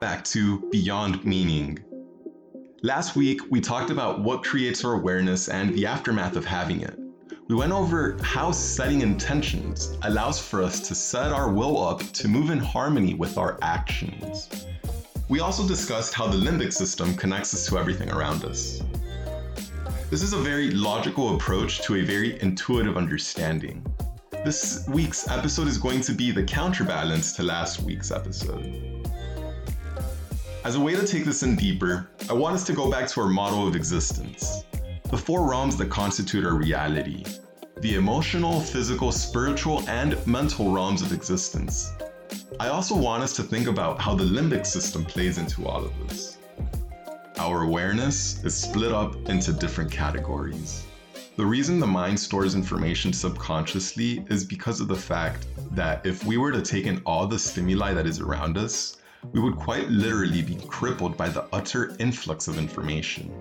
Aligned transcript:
back 0.00 0.22
to 0.22 0.60
Beyond 0.70 1.24
Meaning. 1.24 1.80
Last 2.82 3.16
week, 3.16 3.40
we 3.50 3.60
talked 3.60 3.90
about 3.90 4.20
what 4.20 4.44
creates 4.44 4.84
our 4.84 4.92
awareness 4.92 5.48
and 5.48 5.74
the 5.74 5.86
aftermath 5.86 6.36
of 6.36 6.44
having 6.44 6.82
it. 6.82 6.96
We 7.48 7.56
went 7.56 7.72
over 7.72 8.16
how 8.22 8.52
setting 8.52 9.00
intentions 9.00 9.98
allows 10.02 10.38
for 10.38 10.62
us 10.62 10.78
to 10.86 10.94
set 10.94 11.32
our 11.32 11.50
will 11.50 11.84
up 11.84 12.00
to 12.12 12.28
move 12.28 12.50
in 12.50 12.60
harmony 12.60 13.14
with 13.14 13.38
our 13.38 13.58
actions. 13.60 14.48
We 15.28 15.40
also 15.40 15.66
discussed 15.66 16.14
how 16.14 16.28
the 16.28 16.36
limbic 16.36 16.72
system 16.72 17.16
connects 17.16 17.52
us 17.52 17.66
to 17.66 17.76
everything 17.76 18.12
around 18.12 18.44
us. 18.44 18.80
This 20.10 20.22
is 20.22 20.32
a 20.32 20.38
very 20.38 20.70
logical 20.70 21.34
approach 21.34 21.80
to 21.82 21.96
a 21.96 22.02
very 22.02 22.40
intuitive 22.40 22.96
understanding. 22.96 23.84
This 24.44 24.84
week's 24.86 25.26
episode 25.26 25.66
is 25.66 25.76
going 25.76 26.02
to 26.02 26.12
be 26.12 26.30
the 26.30 26.44
counterbalance 26.44 27.32
to 27.32 27.42
last 27.42 27.80
week's 27.80 28.12
episode. 28.12 28.97
As 30.68 30.74
a 30.74 30.80
way 30.80 30.94
to 30.94 31.06
take 31.06 31.24
this 31.24 31.42
in 31.42 31.56
deeper, 31.56 32.10
I 32.28 32.34
want 32.34 32.54
us 32.54 32.62
to 32.64 32.74
go 32.74 32.90
back 32.90 33.08
to 33.08 33.22
our 33.22 33.26
model 33.26 33.66
of 33.66 33.74
existence 33.74 34.64
the 35.04 35.16
four 35.16 35.48
realms 35.48 35.78
that 35.78 35.88
constitute 35.88 36.44
our 36.44 36.56
reality 36.56 37.24
the 37.80 37.94
emotional, 37.94 38.60
physical, 38.60 39.10
spiritual, 39.10 39.88
and 39.88 40.14
mental 40.26 40.70
realms 40.70 41.00
of 41.00 41.10
existence. 41.10 41.92
I 42.60 42.68
also 42.68 42.94
want 42.94 43.22
us 43.22 43.32
to 43.36 43.42
think 43.42 43.66
about 43.66 43.98
how 43.98 44.14
the 44.14 44.24
limbic 44.24 44.66
system 44.66 45.06
plays 45.06 45.38
into 45.38 45.66
all 45.66 45.86
of 45.86 46.06
this. 46.06 46.36
Our 47.38 47.62
awareness 47.62 48.44
is 48.44 48.54
split 48.54 48.92
up 48.92 49.16
into 49.30 49.54
different 49.54 49.90
categories. 49.90 50.84
The 51.36 51.46
reason 51.46 51.80
the 51.80 51.86
mind 51.86 52.20
stores 52.20 52.54
information 52.54 53.14
subconsciously 53.14 54.22
is 54.28 54.44
because 54.44 54.82
of 54.82 54.88
the 54.88 54.96
fact 54.96 55.46
that 55.70 56.04
if 56.04 56.26
we 56.26 56.36
were 56.36 56.52
to 56.52 56.60
take 56.60 56.84
in 56.84 57.00
all 57.06 57.26
the 57.26 57.38
stimuli 57.38 57.94
that 57.94 58.06
is 58.06 58.20
around 58.20 58.58
us, 58.58 58.98
we 59.32 59.40
would 59.40 59.56
quite 59.56 59.88
literally 59.88 60.42
be 60.42 60.56
crippled 60.68 61.16
by 61.16 61.28
the 61.28 61.46
utter 61.52 61.96
influx 61.98 62.48
of 62.48 62.58
information. 62.58 63.32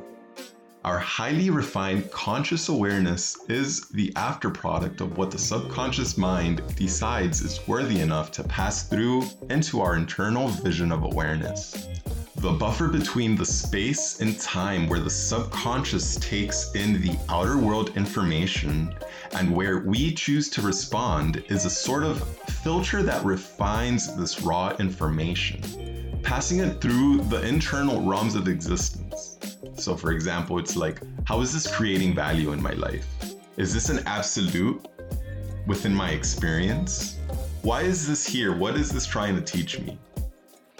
Our 0.87 0.99
highly 0.99 1.49
refined 1.49 2.09
conscious 2.11 2.69
awareness 2.69 3.37
is 3.49 3.89
the 3.89 4.09
afterproduct 4.13 5.01
of 5.01 5.17
what 5.17 5.31
the 5.31 5.37
subconscious 5.37 6.17
mind 6.17 6.63
decides 6.77 7.41
is 7.41 7.59
worthy 7.67 7.99
enough 7.99 8.31
to 8.31 8.43
pass 8.45 8.83
through 8.87 9.25
into 9.49 9.81
our 9.81 9.97
internal 9.97 10.47
vision 10.47 10.93
of 10.93 11.03
awareness. 11.03 11.89
The 12.37 12.53
buffer 12.53 12.87
between 12.87 13.35
the 13.35 13.45
space 13.45 14.21
and 14.21 14.39
time 14.39 14.87
where 14.87 15.01
the 15.01 15.09
subconscious 15.09 16.15
takes 16.21 16.71
in 16.73 17.01
the 17.01 17.19
outer 17.27 17.57
world 17.57 17.97
information 17.97 18.95
and 19.33 19.53
where 19.53 19.79
we 19.79 20.13
choose 20.13 20.47
to 20.51 20.61
respond 20.61 21.43
is 21.49 21.65
a 21.65 21.69
sort 21.69 22.03
of 22.03 22.25
filter 22.63 23.03
that 23.03 23.25
refines 23.25 24.15
this 24.15 24.41
raw 24.41 24.73
information, 24.79 26.21
passing 26.23 26.59
it 26.59 26.79
through 26.79 27.23
the 27.23 27.45
internal 27.45 28.01
realms 28.03 28.35
of 28.35 28.47
existence. 28.47 29.06
So, 29.77 29.95
for 29.95 30.11
example, 30.11 30.57
it's 30.59 30.75
like, 30.75 31.01
how 31.25 31.41
is 31.41 31.53
this 31.53 31.73
creating 31.73 32.15
value 32.15 32.51
in 32.51 32.61
my 32.61 32.73
life? 32.73 33.07
Is 33.57 33.73
this 33.73 33.89
an 33.89 33.99
absolute 34.05 34.85
within 35.67 35.93
my 35.93 36.11
experience? 36.11 37.17
Why 37.61 37.81
is 37.81 38.07
this 38.07 38.25
here? 38.25 38.55
What 38.55 38.75
is 38.75 38.89
this 38.89 39.05
trying 39.05 39.35
to 39.35 39.41
teach 39.41 39.79
me? 39.79 39.97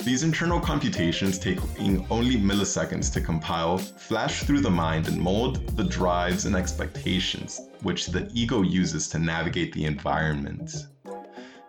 These 0.04 0.23
internal 0.23 0.59
computations 0.59 1.38
taking 1.38 2.06
only 2.09 2.38
milliseconds 2.38 3.12
to 3.14 3.22
compile 3.22 3.78
flash 3.78 4.44
through 4.44 4.62
the 4.62 4.70
mind 4.70 5.08
and 5.08 5.20
mold 5.20 5.76
the 5.76 5.84
drives 5.84 6.45
and 6.45 6.56
expectations 6.56 7.61
which 7.82 8.08
the 8.08 8.30
ego 8.34 8.61
uses 8.61 9.08
to 9.09 9.20
navigate 9.20 9.73
the 9.73 9.86
environment. 9.86 10.88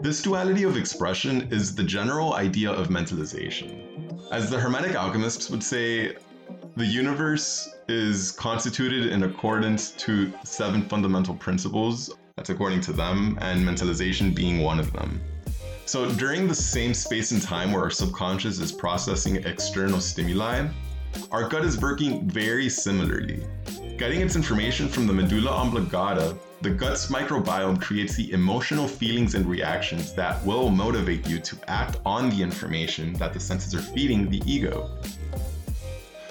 This 0.00 0.22
duality 0.22 0.62
of 0.62 0.76
expression 0.76 1.48
is 1.50 1.74
the 1.74 1.82
general 1.82 2.34
idea 2.34 2.70
of 2.70 2.88
mentalization. 2.88 4.22
As 4.30 4.50
the 4.50 4.60
Hermetic 4.60 4.94
alchemists 4.94 5.50
would 5.50 5.62
say, 5.62 6.16
the 6.76 6.86
universe 6.86 7.74
is 7.88 8.32
constituted 8.32 9.06
in 9.06 9.24
accordance 9.24 9.90
to 9.92 10.32
seven 10.44 10.82
fundamental 10.82 11.34
principles. 11.34 12.14
That's 12.36 12.50
according 12.50 12.82
to 12.82 12.92
them, 12.92 13.36
and 13.40 13.66
mentalization 13.66 14.34
being 14.34 14.60
one 14.60 14.78
of 14.78 14.92
them. 14.92 15.20
So, 15.86 16.10
during 16.12 16.46
the 16.46 16.54
same 16.54 16.94
space 16.94 17.30
and 17.32 17.42
time 17.42 17.72
where 17.72 17.82
our 17.82 17.90
subconscious 17.90 18.60
is 18.60 18.70
processing 18.70 19.36
external 19.36 20.00
stimuli, 20.00 20.68
our 21.32 21.48
gut 21.48 21.64
is 21.64 21.80
working 21.80 22.28
very 22.28 22.68
similarly. 22.68 23.42
Getting 23.96 24.20
its 24.20 24.36
information 24.36 24.88
from 24.88 25.06
the 25.06 25.12
medulla 25.12 25.50
oblongata, 25.50 26.36
the 26.60 26.70
gut's 26.70 27.10
microbiome 27.10 27.80
creates 27.80 28.14
the 28.14 28.30
emotional 28.32 28.86
feelings 28.86 29.34
and 29.34 29.46
reactions 29.46 30.12
that 30.14 30.44
will 30.44 30.68
motivate 30.68 31.26
you 31.26 31.38
to 31.40 31.56
act 31.68 31.98
on 32.04 32.30
the 32.30 32.42
information 32.42 33.12
that 33.14 33.32
the 33.32 33.40
senses 33.40 33.74
are 33.74 33.82
feeding 33.82 34.28
the 34.28 34.42
ego. 34.44 34.90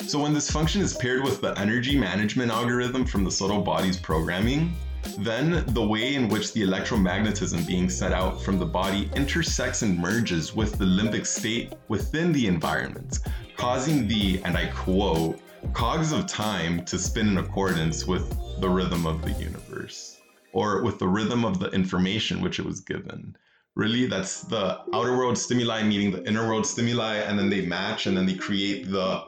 So 0.07 0.19
when 0.19 0.33
this 0.33 0.49
function 0.49 0.81
is 0.81 0.95
paired 0.95 1.21
with 1.21 1.41
the 1.41 1.51
energy 1.59 1.97
management 1.97 2.49
algorithm 2.49 3.03
from 3.03 3.25
the 3.25 3.31
subtle 3.31 3.61
body's 3.61 3.97
programming, 3.97 4.73
then 5.17 5.65
the 5.73 5.85
way 5.85 6.15
in 6.15 6.29
which 6.29 6.53
the 6.53 6.61
electromagnetism 6.61 7.67
being 7.67 7.89
set 7.89 8.13
out 8.13 8.41
from 8.41 8.57
the 8.57 8.65
body 8.65 9.11
intersects 9.17 9.81
and 9.81 9.99
merges 9.99 10.55
with 10.55 10.77
the 10.77 10.85
limbic 10.85 11.25
state 11.25 11.73
within 11.89 12.31
the 12.31 12.47
environment, 12.47 13.19
causing 13.57 14.07
the, 14.07 14.41
and 14.45 14.57
I 14.57 14.67
quote, 14.67 15.41
cogs 15.73 16.13
of 16.13 16.25
time 16.25 16.85
to 16.85 16.97
spin 16.97 17.27
in 17.27 17.37
accordance 17.39 18.07
with 18.07 18.29
the 18.61 18.69
rhythm 18.69 19.05
of 19.05 19.21
the 19.23 19.33
universe, 19.33 20.21
or 20.53 20.83
with 20.83 20.99
the 20.99 21.07
rhythm 21.07 21.43
of 21.43 21.59
the 21.59 21.67
information 21.71 22.39
which 22.39 22.59
it 22.59 22.65
was 22.65 22.79
given. 22.79 23.35
Really, 23.75 24.05
that's 24.05 24.43
the 24.43 24.79
outer 24.93 25.17
world 25.17 25.37
stimuli 25.37 25.83
meeting 25.83 26.11
the 26.11 26.25
inner 26.25 26.47
world 26.47 26.65
stimuli, 26.65 27.15
and 27.15 27.37
then 27.37 27.49
they 27.49 27.65
match 27.65 28.07
and 28.07 28.15
then 28.15 28.25
they 28.25 28.35
create 28.35 28.89
the 28.89 29.25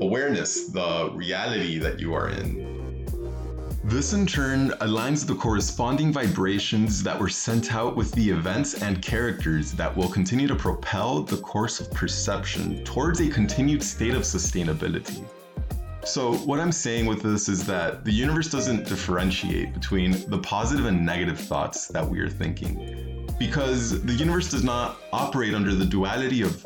awareness, 0.00 0.68
the 0.68 1.10
reality 1.14 1.78
that 1.78 2.00
you 2.00 2.14
are 2.14 2.30
in. 2.30 2.76
This 3.84 4.12
in 4.12 4.26
turn 4.26 4.70
aligns 4.80 5.24
the 5.24 5.36
corresponding 5.36 6.12
vibrations 6.12 7.04
that 7.04 7.18
were 7.18 7.28
sent 7.28 7.72
out 7.72 7.94
with 7.94 8.10
the 8.12 8.30
events 8.30 8.82
and 8.82 9.00
characters 9.00 9.72
that 9.72 9.96
will 9.96 10.08
continue 10.08 10.48
to 10.48 10.56
propel 10.56 11.22
the 11.22 11.36
course 11.36 11.78
of 11.78 11.90
perception 11.92 12.82
towards 12.82 13.20
a 13.20 13.28
continued 13.28 13.82
state 13.82 14.14
of 14.14 14.22
sustainability. 14.22 15.24
So, 16.04 16.34
what 16.38 16.58
I'm 16.58 16.72
saying 16.72 17.06
with 17.06 17.22
this 17.22 17.48
is 17.48 17.64
that 17.66 18.04
the 18.04 18.12
universe 18.12 18.50
doesn't 18.50 18.88
differentiate 18.88 19.72
between 19.72 20.28
the 20.30 20.38
positive 20.38 20.86
and 20.86 21.06
negative 21.06 21.38
thoughts 21.38 21.86
that 21.88 22.08
we 22.08 22.18
are 22.20 22.28
thinking. 22.28 23.26
Because 23.38 24.02
the 24.02 24.14
universe 24.14 24.50
does 24.50 24.64
not 24.64 24.98
operate 25.12 25.54
under 25.54 25.74
the 25.74 25.84
duality 25.84 26.42
of 26.42 26.64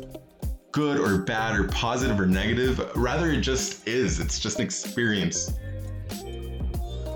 good 0.71 0.99
or 0.99 1.17
bad 1.17 1.59
or 1.59 1.65
positive 1.65 2.19
or 2.19 2.25
negative. 2.25 2.79
Rather, 2.95 3.31
it 3.31 3.41
just 3.41 3.87
is. 3.87 4.19
It's 4.19 4.39
just 4.39 4.59
an 4.59 4.65
experience. 4.65 5.53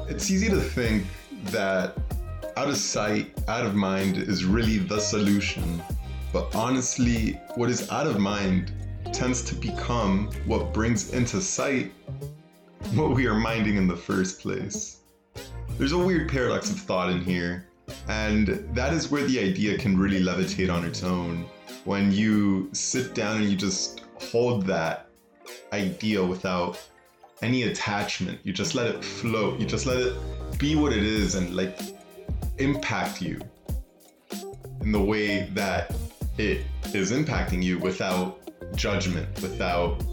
It's 0.08 0.30
easy 0.30 0.50
to 0.50 0.60
think 0.60 1.06
that 1.46 1.98
out 2.58 2.70
of 2.70 2.78
sight, 2.78 3.34
out 3.48 3.66
of 3.66 3.76
mind 3.76 4.18
is 4.18 4.46
really 4.46 4.78
the 4.78 5.00
solution. 5.00 5.82
But 6.32 6.54
honestly, 6.56 7.40
what 7.56 7.70
is 7.70 7.90
out 7.90 8.08
of 8.08 8.20
mind 8.20 8.74
tends 9.14 9.44
to 9.44 9.56
become 9.56 10.30
what 10.46 10.74
brings 10.74 11.14
into 11.14 11.42
sight 11.42 11.92
what 12.94 13.16
we 13.16 13.26
are 13.26 13.36
minding 13.36 13.78
in 13.78 13.88
the 13.88 13.96
first 13.96 14.40
place. 14.40 15.00
There's 15.78 15.92
a 15.92 15.98
weird 15.98 16.30
paradox 16.30 16.70
of 16.70 16.80
thought 16.80 17.10
in 17.10 17.22
here, 17.22 17.68
and 18.08 18.48
that 18.74 18.94
is 18.94 19.12
where 19.12 19.24
the 19.24 19.40
idea 19.40 19.78
can 19.78 19.98
really 19.98 20.22
levitate 20.22 20.72
on 20.72 20.86
its 20.86 21.04
own 21.04 21.46
when 21.86 22.12
you 22.12 22.70
sit 22.74 23.16
down 23.16 23.38
and 23.38 23.50
you 23.50 23.56
just 23.56 24.02
hold 24.20 24.66
that 24.66 25.08
idea 25.72 26.24
without 26.24 26.82
any 27.42 27.64
attachment. 27.64 28.40
You 28.44 28.54
just 28.54 28.76
let 28.76 28.88
it 28.88 29.04
float. 29.04 29.60
You 29.60 29.66
just 29.66 29.86
let 29.86 29.98
it 29.98 30.16
be 30.58 30.76
what 30.76 30.94
it 30.94 31.04
is 31.04 31.36
and 31.36 31.56
like 31.56 31.80
impact 32.58 33.22
you 33.22 33.40
in 34.82 34.92
the 34.92 35.02
way 35.02 35.50
that 35.54 35.96
it 36.38 36.62
is 36.94 37.12
impacting 37.12 37.64
you 37.64 37.78
without 37.80 38.40
judgment, 38.76 39.28
without 39.42 40.04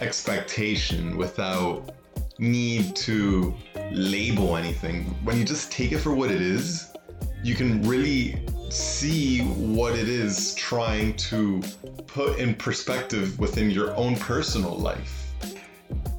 expectation, 0.00 1.16
without 1.16 1.94
need 2.38 2.94
to 2.96 3.54
label 3.92 4.56
anything. 4.56 5.04
When 5.24 5.36
you 5.36 5.44
just 5.44 5.70
take 5.72 5.92
it 5.92 5.98
for 5.98 6.14
what 6.14 6.30
it 6.30 6.40
is, 6.40 6.92
you 7.42 7.54
can 7.54 7.82
really 7.82 8.44
see 8.72 9.40
what 9.40 9.94
it 9.94 10.08
is 10.08 10.54
trying 10.54 11.14
to 11.16 11.62
put 12.06 12.38
in 12.38 12.54
perspective 12.54 13.38
within 13.38 13.70
your 13.70 13.94
own 13.96 14.16
personal 14.16 14.76
life. 14.78 15.34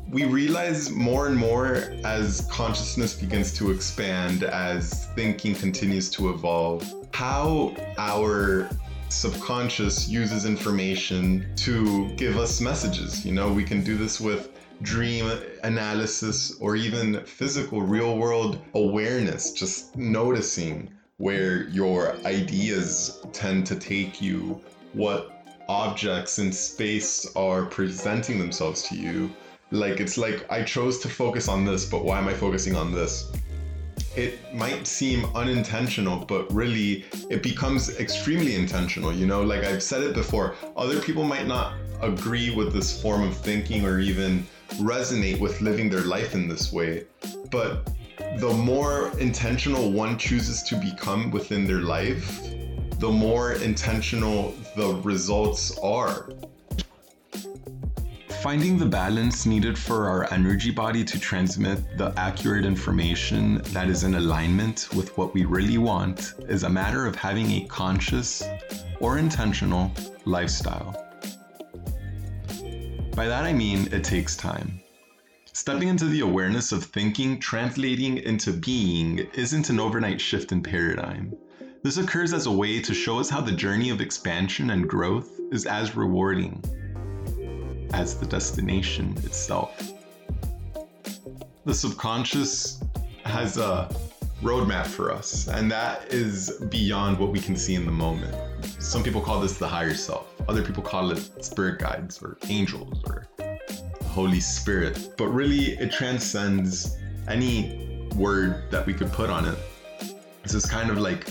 We 0.07 0.25
realize 0.25 0.91
more 0.91 1.25
and 1.25 1.35
more 1.35 1.95
as 2.03 2.47
consciousness 2.51 3.15
begins 3.15 3.51
to 3.53 3.71
expand, 3.71 4.44
as 4.44 5.07
thinking 5.15 5.55
continues 5.55 6.11
to 6.11 6.29
evolve, 6.29 6.88
how 7.11 7.75
our 7.97 8.69
subconscious 9.09 10.07
uses 10.07 10.45
information 10.45 11.47
to 11.55 12.09
give 12.11 12.38
us 12.38 12.61
messages. 12.61 13.25
You 13.25 13.31
know, 13.31 13.51
we 13.51 13.63
can 13.63 13.83
do 13.83 13.97
this 13.97 14.21
with 14.21 14.50
dream 14.83 15.31
analysis 15.63 16.55
or 16.59 16.75
even 16.75 17.23
physical 17.25 17.81
real 17.81 18.15
world 18.17 18.59
awareness, 18.75 19.53
just 19.53 19.95
noticing 19.95 20.91
where 21.18 21.68
your 21.69 22.15
ideas 22.25 23.24
tend 23.33 23.65
to 23.68 23.75
take 23.75 24.21
you, 24.21 24.62
what 24.94 25.45
objects 25.69 26.39
in 26.39 26.51
space 26.51 27.36
are 27.36 27.65
presenting 27.65 28.39
themselves 28.39 28.83
to 28.83 28.95
you. 28.95 29.31
Like 29.71 30.00
it's 30.00 30.18
like 30.18 30.45
I 30.51 30.63
chose 30.63 31.00
to 31.00 31.10
focus 31.10 31.48
on 31.48 31.65
this, 31.65 31.89
but 31.89 32.04
why 32.04 32.18
am 32.18 32.27
I 32.27 32.33
focusing 32.33 32.75
on 32.75 32.92
this? 32.92 33.31
It 34.15 34.54
might 34.54 34.86
seem 34.86 35.25
unintentional, 35.36 36.25
but 36.25 36.51
really 36.54 37.06
it 37.30 37.42
becomes 37.42 37.98
extremely 38.00 38.56
intentional. 38.56 39.12
You 39.12 39.25
know, 39.25 39.42
like 39.42 39.63
I've 39.63 39.81
said 39.81 40.04
it 40.04 40.13
before, 40.13 40.56
other 40.75 41.00
people 41.00 41.24
might 41.24 41.48
not 41.48 41.74
agree 42.01 42.54
with 42.54 42.74
this 42.74 43.01
form 43.01 43.24
of 43.24 43.36
thinking 43.36 43.86
or 43.86 44.00
even 44.00 44.45
resonate 44.74 45.39
with 45.39 45.62
living 45.62 45.89
their 45.89 46.01
life 46.01 46.36
in 46.36 46.48
this 46.48 46.71
way. 46.71 47.06
But 47.50 47.89
the 48.38 48.54
more 48.54 49.12
intentional 49.20 49.92
one 49.92 50.18
chooses 50.18 50.64
to 50.64 50.75
become 50.75 51.31
within 51.31 51.66
their 51.66 51.81
life, 51.81 52.42
the 53.00 53.10
more 53.12 53.54
intentional 53.54 54.54
the 54.75 54.96
results 55.04 55.78
are. 55.80 56.30
Finding 58.42 58.78
the 58.78 58.86
balance 58.86 59.46
needed 59.46 59.78
for 59.78 60.10
our 60.10 60.31
energy 60.34 60.70
body 60.70 61.06
to 61.06 61.18
transmit 61.18 61.98
the 61.98 62.14
accurate 62.18 62.66
information 62.66 63.62
that 63.72 63.88
is 63.88 64.04
in 64.04 64.16
alignment 64.16 64.90
with 64.94 65.18
what 65.18 65.34
we 65.34 65.46
really 65.46 65.78
want 65.78 66.34
is 66.50 66.64
a 66.64 66.70
matter 66.70 67.06
of 67.06 67.16
having 67.16 67.50
a 67.52 67.66
conscious 67.68 68.44
or 69.00 69.18
intentional 69.18 69.92
lifestyle. 70.25 70.92
By 73.16 73.28
that 73.28 73.46
I 73.46 73.54
mean 73.54 73.88
it 73.94 74.04
takes 74.04 74.36
time. 74.36 74.82
Stepping 75.63 75.88
into 75.88 76.07
the 76.07 76.19
awareness 76.19 76.74
of 76.74 76.83
thinking 76.83 77.39
translating 77.39 78.18
into 78.18 78.51
being 78.51 79.19
isn't 79.33 79.69
an 79.69 79.80
overnight 79.80 80.19
shift 80.19 80.51
in 80.51 80.62
paradigm. 80.62 81.33
This 81.83 81.95
occurs 81.95 82.33
as 82.33 82.48
a 82.48 82.51
way 82.51 82.81
to 82.81 82.94
show 82.94 83.18
us 83.18 83.30
how 83.30 83.39
the 83.39 83.54
journey 83.54 83.89
of 83.89 84.01
expansion 84.01 84.71
and 84.71 84.89
growth 84.89 85.39
is 85.54 85.65
as 85.65 85.95
rewarding 85.95 86.62
as 87.94 88.19
the 88.19 88.25
destination 88.25 89.15
itself. 89.24 89.94
The 91.63 91.74
subconscious 91.74 92.83
has 93.24 93.57
a 93.57 93.89
roadmap 94.42 94.86
for 94.86 95.13
us, 95.13 95.48
and 95.48 95.71
that 95.71 96.13
is 96.13 96.62
beyond 96.69 97.18
what 97.18 97.31
we 97.31 97.39
can 97.39 97.56
see 97.56 97.75
in 97.75 97.86
the 97.86 97.92
moment. 97.92 98.36
Some 98.80 99.01
people 99.01 99.21
call 99.21 99.39
this 99.39 99.57
the 99.57 99.69
higher 99.69 99.94
self, 99.94 100.27
other 100.50 100.62
people 100.62 100.83
call 100.83 101.12
it 101.12 101.45
spirit 101.45 101.80
guides 101.80 102.21
or 102.21 102.38
angels 102.50 103.01
or 103.06 103.27
Holy 104.13 104.39
Spirit, 104.39 105.15
but 105.18 105.27
really 105.27 105.71
it 105.80 105.92
transcends 105.92 106.98
any 107.27 108.07
word 108.15 108.69
that 108.69 108.86
we 108.86 108.94
could 108.94 109.12
put 109.12 109.27
on 109.27 109.44
it. 109.45 109.57
This 110.44 110.54
is 110.54 110.68
kind 110.68 110.92
of 110.92 111.00
like 111.00 111.27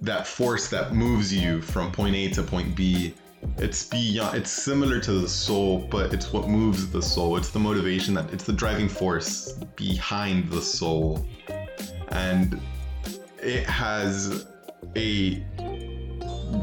that 0.00 0.26
force 0.26 0.68
that 0.70 0.94
moves 0.94 1.32
you 1.32 1.62
from 1.62 1.92
point 1.92 2.16
A 2.16 2.28
to 2.30 2.42
point 2.42 2.74
B. 2.74 3.14
It's 3.58 3.84
beyond 3.84 4.36
it's 4.36 4.50
similar 4.50 4.98
to 4.98 5.12
the 5.12 5.28
soul, 5.28 5.86
but 5.90 6.12
it's 6.12 6.32
what 6.32 6.48
moves 6.48 6.90
the 6.90 7.00
soul. 7.00 7.36
It's 7.36 7.50
the 7.50 7.60
motivation 7.60 8.14
that 8.14 8.32
it's 8.32 8.44
the 8.44 8.52
driving 8.52 8.88
force 8.88 9.52
behind 9.76 10.50
the 10.50 10.60
soul. 10.60 11.24
And 12.08 12.60
it 13.38 13.64
has 13.66 14.48
a 14.96 15.44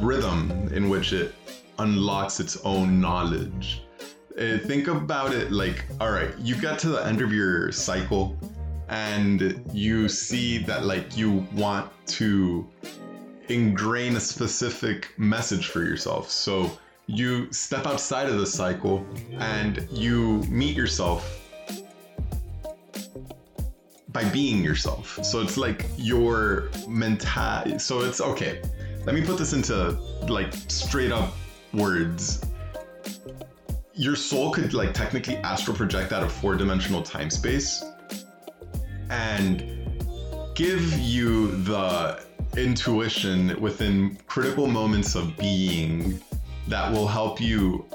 rhythm 0.02 0.70
in 0.74 0.90
which 0.90 1.14
it 1.14 1.34
unlocks 1.78 2.42
its 2.42 2.58
own 2.66 3.00
knowledge 3.00 3.84
Eh, 4.38 4.58
think 4.60 4.88
about 4.88 5.34
it 5.34 5.52
like, 5.52 5.86
all 6.00 6.12
right, 6.12 6.38
you 6.40 6.56
got 6.56 6.80
to 6.80 6.90
the 6.90 7.06
end 7.06 7.22
of 7.22 7.34
your 7.34 7.72
cycle 7.72 8.38
and 8.88 9.62
you 9.74 10.08
see 10.08 10.58
that 10.60 10.86
like 10.86 11.18
you 11.18 11.48
want 11.54 11.92
to 12.08 12.68
ingrain 13.50 14.16
a 14.16 14.20
specific 14.20 15.14
message 15.18 15.68
for 15.68 15.84
yourself. 15.84 16.30
So 16.30 16.72
you 17.08 17.52
step 17.52 17.88
outside 17.88 18.30
of 18.30 18.38
the 18.38 18.46
cycle 18.46 19.06
and 19.40 19.88
you 19.92 20.44
meet 20.50 20.76
yourself 20.76 21.40
by 24.10 24.24
being 24.30 24.64
yourself. 24.64 25.20
So 25.24 25.42
it's 25.42 25.58
like 25.58 25.86
your 25.98 26.70
mental. 26.88 27.80
So 27.80 28.02
it's 28.02 28.22
okay. 28.22 28.62
Let 29.06 29.16
me 29.16 29.26
put 29.26 29.38
this 29.38 29.54
into 29.54 29.98
like 30.28 30.54
straight 30.68 31.12
up 31.12 31.34
words 31.74 32.44
your 34.00 34.16
soul 34.16 34.50
could 34.50 34.74
like 34.74 34.94
technically 34.94 35.36
astral 35.40 35.76
project 35.76 36.14
out 36.14 36.24
of 36.24 36.32
four 36.32 36.56
dimensional 36.56 37.04
time 37.04 37.30
space 37.30 37.84
and 39.10 39.62
give 40.56 40.98
you 41.00 41.52
the 41.64 42.24
intuition 42.56 43.60
within 43.60 44.18
critical 44.26 44.68
moments 44.68 45.16
of 45.16 45.36
being 45.36 46.18
that 46.70 46.90
will 46.94 47.10
help 47.10 47.42
you 47.42 47.86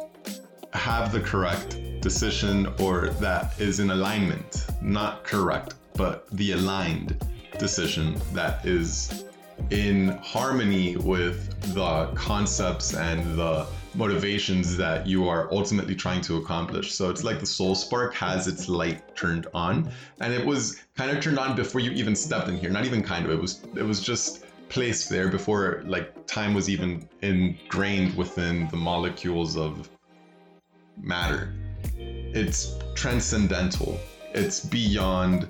have 0.74 1.10
the 1.10 1.20
correct 1.20 1.80
decision 2.02 2.66
or 2.80 3.08
that 3.08 3.58
is 3.58 3.80
in 3.80 3.90
alignment, 3.90 4.66
not 4.82 5.24
correct, 5.24 5.72
but 5.94 6.28
the 6.32 6.52
aligned 6.52 7.16
decision 7.58 8.14
that 8.34 8.62
is 8.66 9.24
in 9.70 10.08
harmony 10.22 10.98
with 10.98 11.72
the 11.72 12.10
concepts 12.14 12.92
and 12.92 13.38
the 13.38 13.66
motivations 13.96 14.76
that 14.76 15.06
you 15.06 15.28
are 15.28 15.52
ultimately 15.52 15.94
trying 15.94 16.20
to 16.22 16.36
accomplish. 16.36 16.92
So 16.92 17.10
it's 17.10 17.24
like 17.24 17.40
the 17.40 17.46
soul 17.46 17.74
spark 17.74 18.14
has 18.14 18.46
its 18.46 18.68
light 18.68 19.16
turned 19.16 19.46
on, 19.54 19.90
and 20.20 20.32
it 20.32 20.44
was 20.44 20.82
kind 20.96 21.10
of 21.10 21.22
turned 21.22 21.38
on 21.38 21.56
before 21.56 21.80
you 21.80 21.90
even 21.92 22.14
stepped 22.16 22.48
in 22.48 22.56
here. 22.56 22.70
Not 22.70 22.84
even 22.84 23.02
kind 23.02 23.24
of. 23.24 23.30
It 23.32 23.40
was 23.40 23.60
it 23.76 23.82
was 23.82 24.00
just 24.00 24.44
placed 24.68 25.08
there 25.08 25.28
before 25.28 25.82
like 25.86 26.26
time 26.26 26.54
was 26.54 26.68
even 26.68 27.08
ingrained 27.22 28.16
within 28.16 28.68
the 28.68 28.76
molecules 28.76 29.56
of 29.56 29.88
matter. 31.00 31.52
It's 31.96 32.76
transcendental. 32.94 33.98
It's 34.32 34.60
beyond 34.60 35.48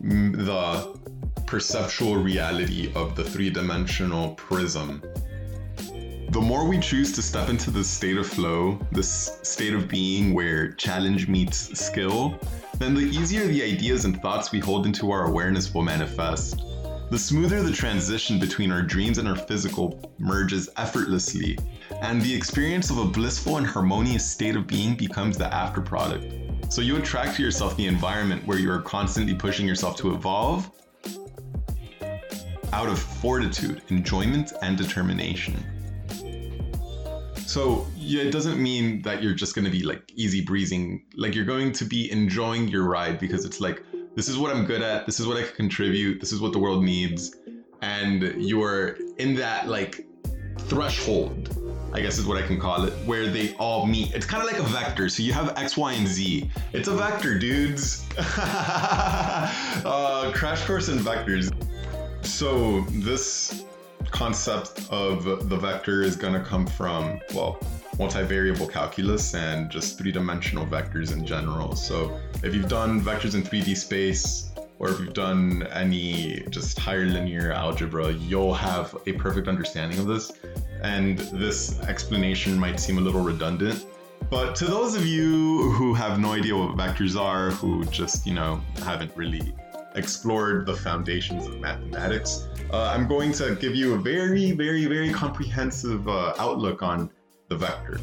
the 0.00 0.98
perceptual 1.46 2.16
reality 2.16 2.92
of 2.94 3.14
the 3.14 3.24
three-dimensional 3.24 4.34
prism 4.34 5.02
the 6.30 6.40
more 6.40 6.66
we 6.66 6.78
choose 6.78 7.12
to 7.12 7.22
step 7.22 7.48
into 7.48 7.70
this 7.70 7.88
state 7.88 8.18
of 8.18 8.26
flow, 8.26 8.78
this 8.92 9.38
state 9.42 9.72
of 9.72 9.88
being 9.88 10.34
where 10.34 10.72
challenge 10.72 11.26
meets 11.26 11.78
skill, 11.78 12.38
then 12.76 12.94
the 12.94 13.00
easier 13.00 13.46
the 13.46 13.62
ideas 13.62 14.04
and 14.04 14.20
thoughts 14.20 14.52
we 14.52 14.58
hold 14.58 14.84
into 14.84 15.10
our 15.10 15.24
awareness 15.24 15.72
will 15.72 15.82
manifest. 15.82 16.62
The 17.10 17.18
smoother 17.18 17.62
the 17.62 17.72
transition 17.72 18.38
between 18.38 18.70
our 18.70 18.82
dreams 18.82 19.16
and 19.16 19.26
our 19.26 19.36
physical 19.36 20.12
merges 20.18 20.68
effortlessly, 20.76 21.58
and 22.02 22.20
the 22.20 22.34
experience 22.34 22.90
of 22.90 22.98
a 22.98 23.06
blissful 23.06 23.56
and 23.56 23.66
harmonious 23.66 24.30
state 24.30 24.54
of 24.54 24.66
being 24.66 24.94
becomes 24.94 25.38
the 25.38 25.52
after 25.52 25.80
product. 25.80 26.34
So 26.70 26.82
you 26.82 26.98
attract 26.98 27.36
to 27.36 27.42
yourself 27.42 27.74
the 27.78 27.86
environment 27.86 28.46
where 28.46 28.58
you 28.58 28.70
are 28.70 28.82
constantly 28.82 29.34
pushing 29.34 29.66
yourself 29.66 29.96
to 29.96 30.12
evolve 30.12 30.70
out 32.74 32.88
of 32.88 32.98
fortitude, 32.98 33.80
enjoyment, 33.88 34.52
and 34.60 34.76
determination. 34.76 35.77
So 37.48 37.86
yeah, 37.96 38.24
it 38.24 38.30
doesn't 38.30 38.62
mean 38.62 39.00
that 39.02 39.22
you're 39.22 39.32
just 39.32 39.54
gonna 39.54 39.70
be 39.70 39.82
like 39.82 40.12
easy 40.14 40.42
breezing. 40.42 41.02
Like 41.16 41.34
you're 41.34 41.46
going 41.46 41.72
to 41.72 41.86
be 41.86 42.12
enjoying 42.12 42.68
your 42.68 42.84
ride 42.86 43.18
because 43.18 43.46
it's 43.46 43.58
like 43.58 43.82
this 44.14 44.28
is 44.28 44.36
what 44.36 44.54
I'm 44.54 44.66
good 44.66 44.82
at. 44.82 45.06
This 45.06 45.18
is 45.18 45.26
what 45.26 45.38
I 45.38 45.44
can 45.44 45.56
contribute. 45.56 46.20
This 46.20 46.30
is 46.30 46.42
what 46.42 46.52
the 46.52 46.58
world 46.58 46.84
needs, 46.84 47.36
and 47.80 48.22
you're 48.36 48.98
in 49.16 49.34
that 49.36 49.66
like 49.66 50.06
threshold. 50.58 51.54
I 51.94 52.02
guess 52.02 52.18
is 52.18 52.26
what 52.26 52.36
I 52.36 52.46
can 52.46 52.60
call 52.60 52.84
it, 52.84 52.92
where 53.06 53.30
they 53.30 53.54
all 53.54 53.86
meet. 53.86 54.12
It's 54.12 54.26
kind 54.26 54.42
of 54.42 54.52
like 54.52 54.60
a 54.60 54.68
vector. 54.68 55.08
So 55.08 55.22
you 55.22 55.32
have 55.32 55.56
X, 55.56 55.74
Y, 55.74 55.94
and 55.94 56.06
Z. 56.06 56.50
It's 56.74 56.86
a 56.86 56.94
vector, 56.94 57.38
dudes. 57.38 58.06
uh, 58.18 59.50
crash 60.34 60.66
course 60.66 60.90
in 60.90 60.98
vectors. 60.98 61.50
So 62.26 62.82
this 62.90 63.64
concept 64.10 64.86
of 64.90 65.24
the 65.24 65.56
vector 65.56 66.02
is 66.02 66.16
going 66.16 66.34
to 66.34 66.40
come 66.40 66.66
from, 66.66 67.20
well, 67.34 67.58
multivariable 67.96 68.70
calculus 68.70 69.34
and 69.34 69.70
just 69.70 69.98
three 69.98 70.12
dimensional 70.12 70.64
vectors 70.64 71.12
in 71.12 71.26
general. 71.26 71.74
So 71.74 72.18
if 72.42 72.54
you've 72.54 72.68
done 72.68 73.00
vectors 73.00 73.34
in 73.34 73.42
3D 73.42 73.76
space, 73.76 74.50
or 74.78 74.90
if 74.90 75.00
you've 75.00 75.14
done 75.14 75.66
any 75.72 76.44
just 76.50 76.78
higher 76.78 77.06
linear 77.06 77.50
algebra, 77.50 78.12
you'll 78.12 78.54
have 78.54 78.96
a 79.06 79.12
perfect 79.14 79.48
understanding 79.48 79.98
of 79.98 80.06
this. 80.06 80.32
And 80.82 81.18
this 81.18 81.80
explanation 81.80 82.56
might 82.56 82.78
seem 82.78 82.98
a 82.98 83.00
little 83.00 83.22
redundant. 83.22 83.84
But 84.30 84.54
to 84.56 84.66
those 84.66 84.94
of 84.94 85.04
you 85.04 85.70
who 85.72 85.94
have 85.94 86.20
no 86.20 86.32
idea 86.32 86.56
what 86.56 86.76
vectors 86.76 87.18
are, 87.18 87.50
who 87.50 87.84
just, 87.86 88.26
you 88.26 88.34
know, 88.34 88.60
haven't 88.84 89.10
really 89.16 89.52
explored 89.94 90.66
the 90.66 90.74
foundations 90.74 91.46
of 91.46 91.58
mathematics, 91.60 92.48
uh, 92.72 92.92
I'm 92.94 93.08
going 93.08 93.32
to 93.32 93.54
give 93.56 93.74
you 93.74 93.94
a 93.94 93.98
very, 93.98 94.52
very, 94.52 94.86
very 94.86 95.10
comprehensive 95.12 96.08
uh, 96.08 96.34
outlook 96.38 96.82
on 96.82 97.10
the 97.48 97.56
vector. 97.56 98.00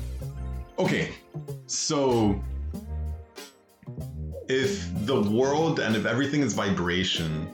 Okay, 0.79 1.13
so 1.67 2.41
if 4.49 4.89
the 5.05 5.21
world 5.21 5.79
and 5.79 5.95
if 5.95 6.05
everything 6.05 6.41
is 6.41 6.53
vibration, 6.53 7.47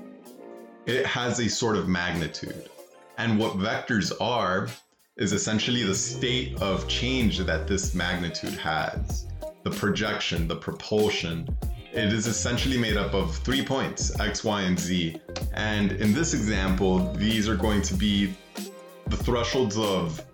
it 0.86 1.06
has 1.06 1.40
a 1.40 1.48
sort 1.48 1.76
of 1.78 1.88
magnitude. 1.88 2.70
And 3.18 3.38
what 3.38 3.54
vectors 3.54 4.12
are, 4.20 4.68
is 5.18 5.34
essentially 5.34 5.84
the 5.84 5.94
state 5.94 6.60
of 6.62 6.88
change 6.88 7.38
that 7.38 7.68
this 7.68 7.94
magnitude 7.94 8.54
has. 8.54 9.28
The 9.64 9.70
projection, 9.70 10.48
the 10.48 10.56
propulsion. 10.56 11.48
It 11.94 12.14
is 12.14 12.26
essentially 12.26 12.78
made 12.78 12.96
up 12.96 13.14
of 13.14 13.36
three 13.36 13.66
points, 13.66 14.18
x, 14.18 14.46
y, 14.46 14.62
and 14.62 14.80
z. 14.80 15.20
And 15.54 15.92
in 15.92 16.14
this 16.14 16.34
example, 16.34 17.12
these 17.16 17.50
are 17.50 17.58
going 17.58 17.82
to 17.82 17.94
be 17.94 18.34
the 19.08 19.18
thresholds 19.18 19.78
of 19.78 20.26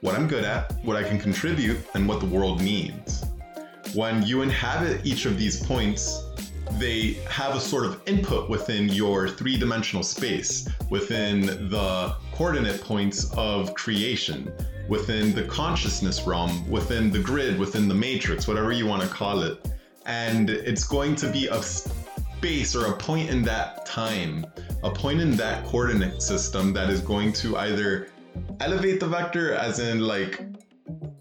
what 0.00 0.14
I'm 0.14 0.26
good 0.26 0.44
at, 0.44 0.72
what 0.84 0.96
I 0.96 1.02
can 1.02 1.18
contribute, 1.18 1.78
and 1.92 2.08
what 2.08 2.20
the 2.20 2.26
world 2.26 2.62
needs. 2.62 3.22
When 3.92 4.22
you 4.22 4.40
inhabit 4.40 5.04
each 5.04 5.26
of 5.26 5.38
these 5.38 5.62
points, 5.62 6.24
they 6.78 7.14
have 7.28 7.54
a 7.54 7.60
sort 7.60 7.84
of 7.84 8.00
input 8.06 8.48
within 8.48 8.88
your 8.88 9.28
three 9.28 9.58
dimensional 9.58 10.02
space, 10.02 10.70
within 10.88 11.68
the 11.68 12.16
coordinate 12.32 12.80
points 12.80 13.30
of 13.34 13.74
creation, 13.74 14.50
within 14.88 15.34
the 15.34 15.42
consciousness 15.42 16.26
realm, 16.26 16.66
within 16.70 17.10
the 17.10 17.18
grid, 17.18 17.58
within 17.58 17.88
the 17.88 17.94
matrix, 17.94 18.48
whatever 18.48 18.72
you 18.72 18.86
want 18.86 19.02
to 19.02 19.08
call 19.08 19.42
it. 19.42 19.68
And 20.08 20.50
it's 20.50 20.84
going 20.84 21.14
to 21.16 21.30
be 21.30 21.46
a 21.46 21.62
space 21.62 22.74
or 22.74 22.86
a 22.86 22.96
point 22.96 23.30
in 23.30 23.42
that 23.42 23.86
time, 23.86 24.46
a 24.82 24.90
point 24.90 25.20
in 25.20 25.36
that 25.36 25.64
coordinate 25.66 26.22
system 26.22 26.72
that 26.72 26.88
is 26.88 27.00
going 27.00 27.32
to 27.34 27.56
either 27.58 28.08
elevate 28.60 29.00
the 29.00 29.06
vector, 29.06 29.54
as 29.54 29.78
in 29.78 30.00
like 30.00 30.40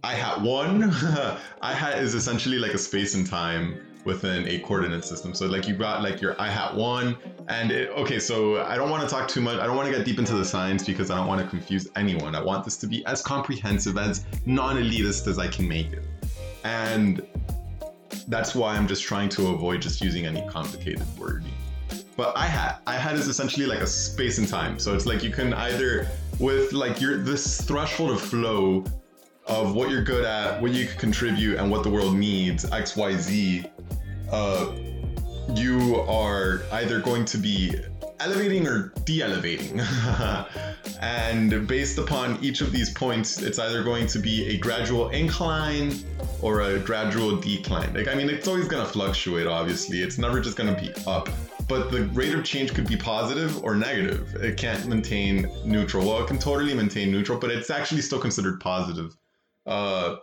I 0.04 0.14
hat 0.14 0.42
one. 0.42 0.84
I 1.62 1.74
hat 1.74 2.00
is 2.00 2.16
essentially 2.16 2.60
like 2.60 2.74
a 2.74 2.78
space 2.78 3.14
and 3.14 3.28
time 3.28 3.82
within 4.06 4.48
a 4.48 4.60
coordinate 4.60 5.04
system. 5.04 5.34
So 5.34 5.48
like 5.48 5.68
you 5.68 5.76
got 5.76 6.02
like 6.02 6.22
your 6.22 6.40
I 6.42 6.50
hat 6.50 6.76
one, 6.76 7.18
and 7.50 7.72
it, 7.72 7.90
okay, 7.90 8.20
so 8.20 8.64
I 8.64 8.78
don't 8.78 8.90
want 8.90 9.04
to 9.04 9.10
talk 9.10 9.28
too 9.28 9.42
much. 9.42 9.60
I 9.60 9.68
don't 9.68 9.76
want 9.76 9.90
to 9.90 9.96
get 9.96 10.06
deep 10.06 10.18
into 10.18 10.36
the 10.36 10.46
science 10.46 10.86
because 10.86 11.12
I 11.12 11.18
don't 11.18 11.28
want 11.28 11.42
to 11.42 11.48
confuse 11.48 11.90
anyone. 11.96 12.36
I 12.36 12.42
want 12.42 12.64
this 12.64 12.78
to 12.78 12.88
be 12.88 13.06
as 13.06 13.22
comprehensive 13.22 13.98
as 13.98 14.26
non-elitist 14.46 15.28
as 15.28 15.38
I 15.38 15.48
can 15.48 15.68
make 15.68 15.92
it, 15.92 16.06
and 16.64 17.22
that's 18.28 18.54
why 18.54 18.76
I'm 18.76 18.88
just 18.88 19.04
trying 19.04 19.30
to 19.30 19.48
avoid 19.48 19.82
just 19.82 20.02
using 20.02 20.26
any 20.26 20.46
complicated 20.48 21.06
wording. 21.18 21.54
But 22.16 22.36
I 22.38 22.46
hat, 22.46 22.82
I 22.88 22.96
hat 22.96 23.16
is 23.16 23.28
essentially 23.28 23.66
like 23.66 23.80
a 23.80 23.88
space 23.88 24.38
and 24.38 24.48
time. 24.48 24.80
So 24.80 24.96
it's 24.96 25.06
like 25.06 25.24
you 25.24 25.30
can 25.32 25.54
either 25.54 26.08
with 26.40 26.74
like 26.74 27.00
your 27.00 27.18
this 27.18 27.62
threshold 27.62 28.12
of 28.12 28.22
flow 28.22 28.84
of 29.46 29.76
what 29.76 29.90
you're 29.90 30.04
good 30.04 30.26
at, 30.26 30.62
what 30.62 30.72
you 30.72 30.88
can 30.88 30.98
contribute, 30.98 31.58
and 31.58 31.72
what 31.72 31.84
the 31.84 31.90
world 31.90 32.16
needs, 32.16 32.70
X, 32.72 32.98
Y, 32.98 33.14
Z, 33.14 33.66
uh, 34.32 34.74
you 35.54 36.02
are 36.02 36.64
either 36.74 37.00
going 37.00 37.24
to 37.26 37.38
be 37.38 37.74
elevating 38.20 38.68
or 38.68 38.94
de-elevating. 39.06 39.80
and 41.02 41.68
based 41.68 41.98
upon 41.98 42.44
each 42.44 42.62
of 42.62 42.72
these 42.72 42.90
points, 42.90 43.42
it's 43.42 43.60
either 43.60 43.84
going 43.84 44.08
to 44.08 44.20
be 44.20 44.48
a 44.48 44.58
gradual 44.58 45.10
incline 45.10 45.94
or 46.42 46.62
a 46.62 46.80
gradual 46.80 47.38
decline. 47.38 47.94
Like 47.94 48.08
I 48.08 48.16
mean, 48.16 48.30
it's 48.30 48.48
always 48.48 48.68
going 48.68 48.86
to 48.86 48.92
fluctuate. 48.92 49.48
Obviously, 49.48 50.02
it's 50.02 50.18
never 50.18 50.40
just 50.40 50.58
going 50.58 50.74
to 50.74 50.82
be 50.82 50.92
up. 51.06 51.30
But 51.68 51.92
the 51.92 52.06
rate 52.08 52.34
of 52.34 52.46
change 52.46 52.74
could 52.74 52.88
be 52.88 52.96
positive 52.96 53.62
or 53.64 53.76
negative. 53.76 54.36
It 54.36 54.58
can't 54.58 54.86
maintain 54.88 55.50
neutral. 55.66 56.08
Well, 56.08 56.24
it 56.24 56.28
can 56.28 56.40
totally 56.40 56.74
maintain 56.74 57.12
neutral, 57.12 57.38
but 57.40 57.52
it's 57.52 57.70
actually 57.70 58.02
still 58.02 58.20
considered 58.20 58.62
positive. 58.62 59.18
Uh, 59.66 60.16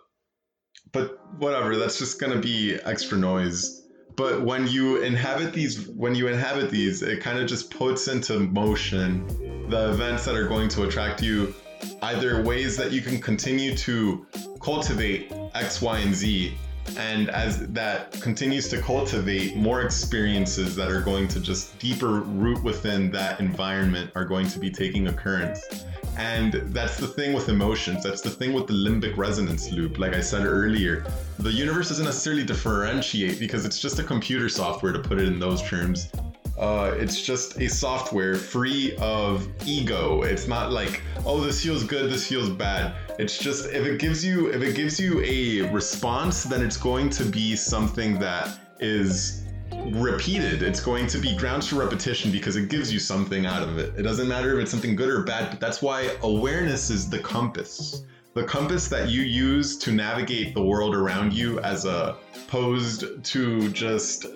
but 0.93 1.19
whatever. 1.39 1.77
That's 1.77 1.99
just 1.99 2.19
going 2.19 2.33
to 2.33 2.39
be 2.39 2.77
extra 2.85 3.19
noise 3.19 3.84
but 4.17 4.43
when 4.43 4.67
you 4.67 5.03
inhabit 5.03 5.53
these 5.53 5.89
when 5.89 6.15
you 6.15 6.29
inhabit 6.29 6.71
these 6.71 7.03
it 7.03 7.21
kind 7.21 7.39
of 7.39 7.47
just 7.47 7.71
puts 7.71 8.09
into 8.09 8.39
motion 8.39 9.27
the 9.69 9.91
events 9.91 10.25
that 10.25 10.35
are 10.37 10.47
going 10.47 10.69
to 10.69 10.85
attract 10.85 11.23
you 11.23 11.55
either 12.03 12.43
ways 12.43 12.77
that 12.77 12.93
you 12.93 13.01
can 13.01 13.21
continue 13.21 13.77
to 13.77 14.27
cultivate 14.61 15.33
x 15.55 15.83
y 15.83 15.99
and 15.99 16.15
z 16.15 16.55
and 16.97 17.31
as 17.31 17.67
that 17.69 18.13
continues 18.21 18.69
to 18.69 18.81
cultivate 18.81 19.57
more 19.57 19.83
experiences 19.83 20.77
that 20.77 20.91
are 20.91 21.01
going 21.01 21.27
to 21.29 21.41
just 21.41 21.79
deeper 21.79 22.21
root 22.21 22.63
within 22.63 23.11
that 23.11 23.41
environment 23.41 24.11
are 24.15 24.25
going 24.25 24.47
to 24.49 24.59
be 24.59 24.71
taking 24.71 25.09
occurrence 25.09 25.85
and 26.17 26.53
that's 26.73 26.97
the 26.99 27.09
thing 27.09 27.33
with 27.33 27.49
emotions. 27.49 28.05
That's 28.05 28.21
the 28.21 28.31
thing 28.31 28.53
with 28.53 28.67
the 28.67 28.73
limbic 28.73 29.17
resonance 29.17 29.73
loop. 29.73 29.99
Like 29.99 30.15
I 30.15 30.21
said 30.21 30.47
earlier, 30.47 31.05
the 31.39 31.51
universe 31.51 31.89
doesn't 31.89 32.05
necessarily 32.05 32.45
differentiate 32.45 33.41
because 33.41 33.65
it's 33.65 33.81
just 33.81 33.99
a 33.99 34.05
computer 34.05 34.49
software 34.49 34.93
to 34.93 35.01
put 35.01 35.19
it 35.19 35.27
in 35.27 35.41
those 35.41 35.63
terms. 35.63 36.13
Uh, 36.59 36.95
it's 36.97 37.21
just 37.21 37.61
a 37.61 37.69
software 37.69 38.37
free 38.37 38.97
of 38.97 39.49
ego. 39.67 40.23
It's 40.23 40.47
not 40.47 40.71
like, 40.71 41.03
oh, 41.27 41.41
this 41.41 41.63
feels 41.63 41.83
good, 41.85 42.11
this 42.11 42.29
feels 42.29 42.49
bad. 42.49 42.95
It's 43.19 43.39
just 43.39 43.67
if 43.67 43.87
it 43.87 43.99
gives 43.99 44.25
you 44.25 44.53
if 44.53 44.63
it 44.63 44.75
gives 44.75 44.99
you 44.99 45.23
a 45.25 45.73
response, 45.73 46.45
then 46.45 46.63
it's 46.63 46.77
going 46.77 47.11
to 47.11 47.25
be 47.25 47.57
something 47.57 48.19
that 48.21 48.59
is 48.81 49.45
repeated. 49.87 50.63
It's 50.63 50.81
going 50.81 51.07
to 51.09 51.19
be 51.19 51.37
grounds 51.37 51.69
for 51.69 51.77
repetition 51.77 52.31
because 52.31 52.57
it 52.57 52.69
gives 52.69 52.93
you 52.93 52.99
something 52.99 53.47
out 53.47 53.63
of 53.63 53.79
it. 53.79 53.95
It 53.97 54.03
doesn't 54.03 54.29
matter 54.29 54.55
if 54.55 54.63
it's 54.63 54.71
something 54.71 54.95
good 54.95 55.09
or 55.09 55.23
bad, 55.23 55.51
but 55.51 55.61
that's 55.61 55.83
why 55.83 56.17
awareness 56.23 56.91
is 56.91 57.11
the 57.11 57.19
compass. 57.19 58.05
The 58.35 58.45
compass 58.45 58.89
that 58.89 59.11
you 59.11 59.23
use 59.23 59.79
to 59.79 59.93
navigate 59.93 60.55
the 60.55 60.63
world 60.63 60.95
around 60.95 61.33
you 61.33 61.61
as 61.61 61.85
opposed 61.85 63.25
to 63.25 63.69
just 63.71 64.27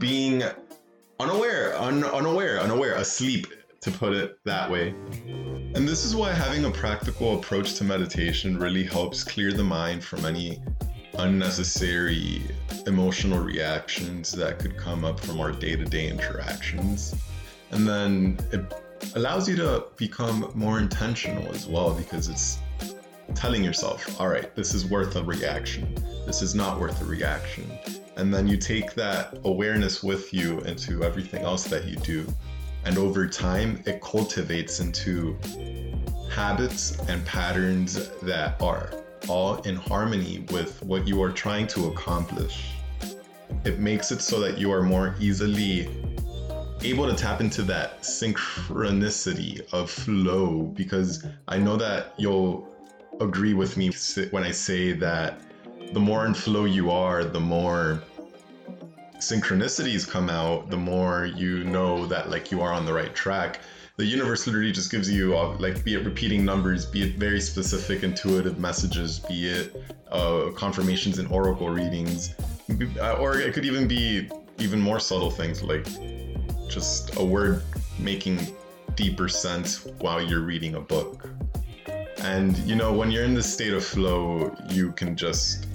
being 0.00 0.42
unaware, 1.24 1.74
un- 1.78 2.04
unaware, 2.04 2.60
unaware, 2.60 2.96
asleep, 2.96 3.46
to 3.80 3.90
put 3.90 4.12
it 4.12 4.38
that 4.44 4.70
way. 4.70 4.94
And 5.74 5.88
this 5.88 6.04
is 6.04 6.14
why 6.14 6.32
having 6.32 6.66
a 6.66 6.70
practical 6.70 7.38
approach 7.38 7.74
to 7.76 7.84
meditation 7.84 8.58
really 8.58 8.84
helps 8.84 9.24
clear 9.24 9.50
the 9.50 9.64
mind 9.64 10.04
from 10.04 10.26
any 10.26 10.60
unnecessary 11.18 12.42
emotional 12.86 13.42
reactions 13.42 14.32
that 14.32 14.58
could 14.58 14.76
come 14.76 15.02
up 15.02 15.18
from 15.18 15.40
our 15.40 15.50
day 15.50 15.74
to 15.76 15.84
day 15.86 16.10
interactions. 16.10 17.14
And 17.70 17.88
then 17.88 18.38
it 18.52 18.60
allows 19.16 19.48
you 19.48 19.56
to 19.56 19.86
become 19.96 20.52
more 20.54 20.78
intentional 20.78 21.50
as 21.54 21.66
well 21.66 21.94
because 21.94 22.28
it's 22.28 22.58
telling 23.34 23.64
yourself, 23.64 24.20
all 24.20 24.28
right, 24.28 24.54
this 24.54 24.74
is 24.74 24.84
worth 24.84 25.16
a 25.16 25.24
reaction, 25.24 25.94
this 26.26 26.42
is 26.42 26.54
not 26.54 26.78
worth 26.78 27.00
a 27.00 27.06
reaction. 27.06 27.70
And 28.16 28.32
then 28.32 28.46
you 28.46 28.56
take 28.56 28.94
that 28.94 29.38
awareness 29.44 30.02
with 30.02 30.32
you 30.32 30.60
into 30.60 31.02
everything 31.02 31.42
else 31.42 31.64
that 31.64 31.84
you 31.84 31.96
do. 31.96 32.26
And 32.84 32.98
over 32.98 33.26
time, 33.26 33.82
it 33.86 34.00
cultivates 34.00 34.80
into 34.80 35.36
habits 36.30 36.98
and 37.08 37.24
patterns 37.24 38.10
that 38.20 38.60
are 38.60 38.90
all 39.28 39.56
in 39.62 39.76
harmony 39.76 40.46
with 40.50 40.82
what 40.82 41.06
you 41.08 41.22
are 41.22 41.32
trying 41.32 41.66
to 41.68 41.86
accomplish. 41.86 42.70
It 43.64 43.78
makes 43.78 44.12
it 44.12 44.20
so 44.20 44.40
that 44.40 44.58
you 44.58 44.70
are 44.72 44.82
more 44.82 45.14
easily 45.18 45.88
able 46.82 47.08
to 47.08 47.16
tap 47.16 47.40
into 47.40 47.62
that 47.62 48.02
synchronicity 48.02 49.60
of 49.72 49.90
flow 49.90 50.62
because 50.76 51.24
I 51.48 51.56
know 51.56 51.76
that 51.78 52.14
you'll 52.18 52.68
agree 53.20 53.54
with 53.54 53.76
me 53.76 53.90
when 54.30 54.42
I 54.42 54.50
say 54.50 54.92
that 54.92 55.40
the 55.92 56.00
more 56.00 56.26
in 56.26 56.34
flow 56.34 56.64
you 56.64 56.90
are, 56.90 57.24
the 57.24 57.40
more 57.40 58.02
synchronicities 59.18 60.08
come 60.08 60.28
out, 60.28 60.70
the 60.70 60.76
more 60.76 61.26
you 61.26 61.64
know 61.64 62.06
that 62.06 62.30
like 62.30 62.50
you 62.50 62.60
are 62.60 62.72
on 62.72 62.84
the 62.84 62.92
right 62.92 63.14
track. 63.14 63.60
The 63.96 64.04
universe 64.04 64.46
literally 64.46 64.72
just 64.72 64.90
gives 64.90 65.10
you 65.10 65.36
uh, 65.36 65.56
like 65.58 65.84
be 65.84 65.94
it 65.94 66.04
repeating 66.04 66.44
numbers 66.44 66.84
be 66.84 67.02
it 67.02 67.14
very 67.14 67.40
specific 67.40 68.02
intuitive 68.02 68.58
messages 68.58 69.20
be 69.20 69.46
it 69.46 69.94
uh, 70.10 70.50
confirmations 70.56 71.20
in 71.20 71.26
oracle 71.26 71.70
readings 71.70 72.34
uh, 73.00 73.12
or 73.20 73.38
it 73.38 73.54
could 73.54 73.64
even 73.64 73.86
be 73.86 74.28
even 74.58 74.80
more 74.80 74.98
subtle 74.98 75.30
things 75.30 75.62
like 75.62 75.86
just 76.68 77.16
a 77.16 77.24
word 77.24 77.62
making 78.00 78.38
deeper 78.94 79.28
sense 79.28 79.84
while 79.98 80.20
you're 80.20 80.42
reading 80.42 80.74
a 80.74 80.80
book. 80.80 81.28
And 82.18 82.56
you 82.58 82.74
know 82.74 82.92
when 82.92 83.10
you're 83.10 83.24
in 83.24 83.34
this 83.34 83.52
state 83.52 83.72
of 83.72 83.84
flow 83.84 84.54
you 84.70 84.92
can 84.92 85.16
just 85.16 85.66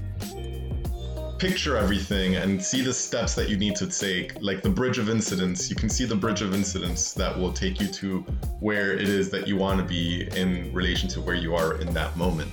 picture 1.39 1.77
everything 1.77 2.35
and 2.35 2.61
see 2.61 2.81
the 2.81 2.93
steps 2.93 3.33
that 3.33 3.47
you 3.47 3.57
need 3.57 3.75
to 3.77 3.87
take, 3.87 4.39
like 4.41 4.61
the 4.61 4.69
bridge 4.69 4.97
of 4.97 5.09
incidents. 5.09 5.69
You 5.69 5.75
can 5.75 5.89
see 5.89 6.03
the 6.03 6.15
bridge 6.15 6.41
of 6.41 6.53
incidents 6.53 7.13
that 7.13 7.37
will 7.37 7.53
take 7.53 7.79
you 7.79 7.87
to 7.87 8.19
where 8.59 8.91
it 8.93 9.07
is 9.07 9.29
that 9.29 9.47
you 9.47 9.55
want 9.55 9.79
to 9.79 9.85
be 9.85 10.27
in 10.35 10.71
relation 10.73 11.07
to 11.09 11.21
where 11.21 11.35
you 11.35 11.55
are 11.55 11.79
in 11.79 11.93
that 11.93 12.15
moment. 12.17 12.51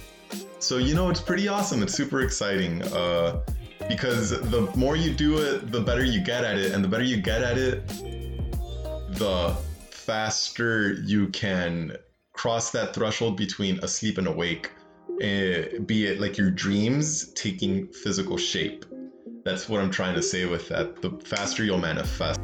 So, 0.61 0.79
you 0.79 0.95
know, 0.95 1.11
it's 1.11 1.21
pretty 1.21 1.49
awesome. 1.49 1.83
It's 1.83 1.95
super 1.95 2.23
exciting 2.23 2.83
uh, 2.85 3.43
because 3.89 4.31
the 4.31 4.71
more 4.77 4.95
you 4.97 5.13
do 5.13 5.39
it, 5.39 5.73
the 5.73 5.81
better 5.81 6.05
you 6.05 6.21
get 6.21 6.45
at 6.45 6.57
it. 6.57 6.73
And 6.73 6.83
the 6.83 6.89
better 6.89 7.05
you 7.05 7.17
get 7.17 7.43
at 7.43 7.59
it, 7.59 7.87
the 9.19 9.57
faster 9.91 10.93
you 11.05 11.29
can 11.29 11.97
cross 12.33 12.71
that 12.71 12.95
threshold 12.95 13.37
between 13.37 13.83
asleep 13.83 14.19
and 14.19 14.29
awake 14.29 14.71
uh, 15.23 15.81
be 15.87 16.07
it 16.07 16.21
like 16.21 16.37
your 16.37 16.51
dreams 16.51 17.29
taking 17.33 17.89
physical 17.89 18.37
shape. 18.37 18.85
That's 19.45 19.69
what 19.69 19.81
I'm 19.81 19.91
trying 19.91 20.15
to 20.17 20.23
say 20.23 20.45
with 20.47 20.69
that. 20.69 21.01
The 21.03 21.11
faster 21.25 21.65
you'll 21.65 21.79
manifest. 21.79 22.41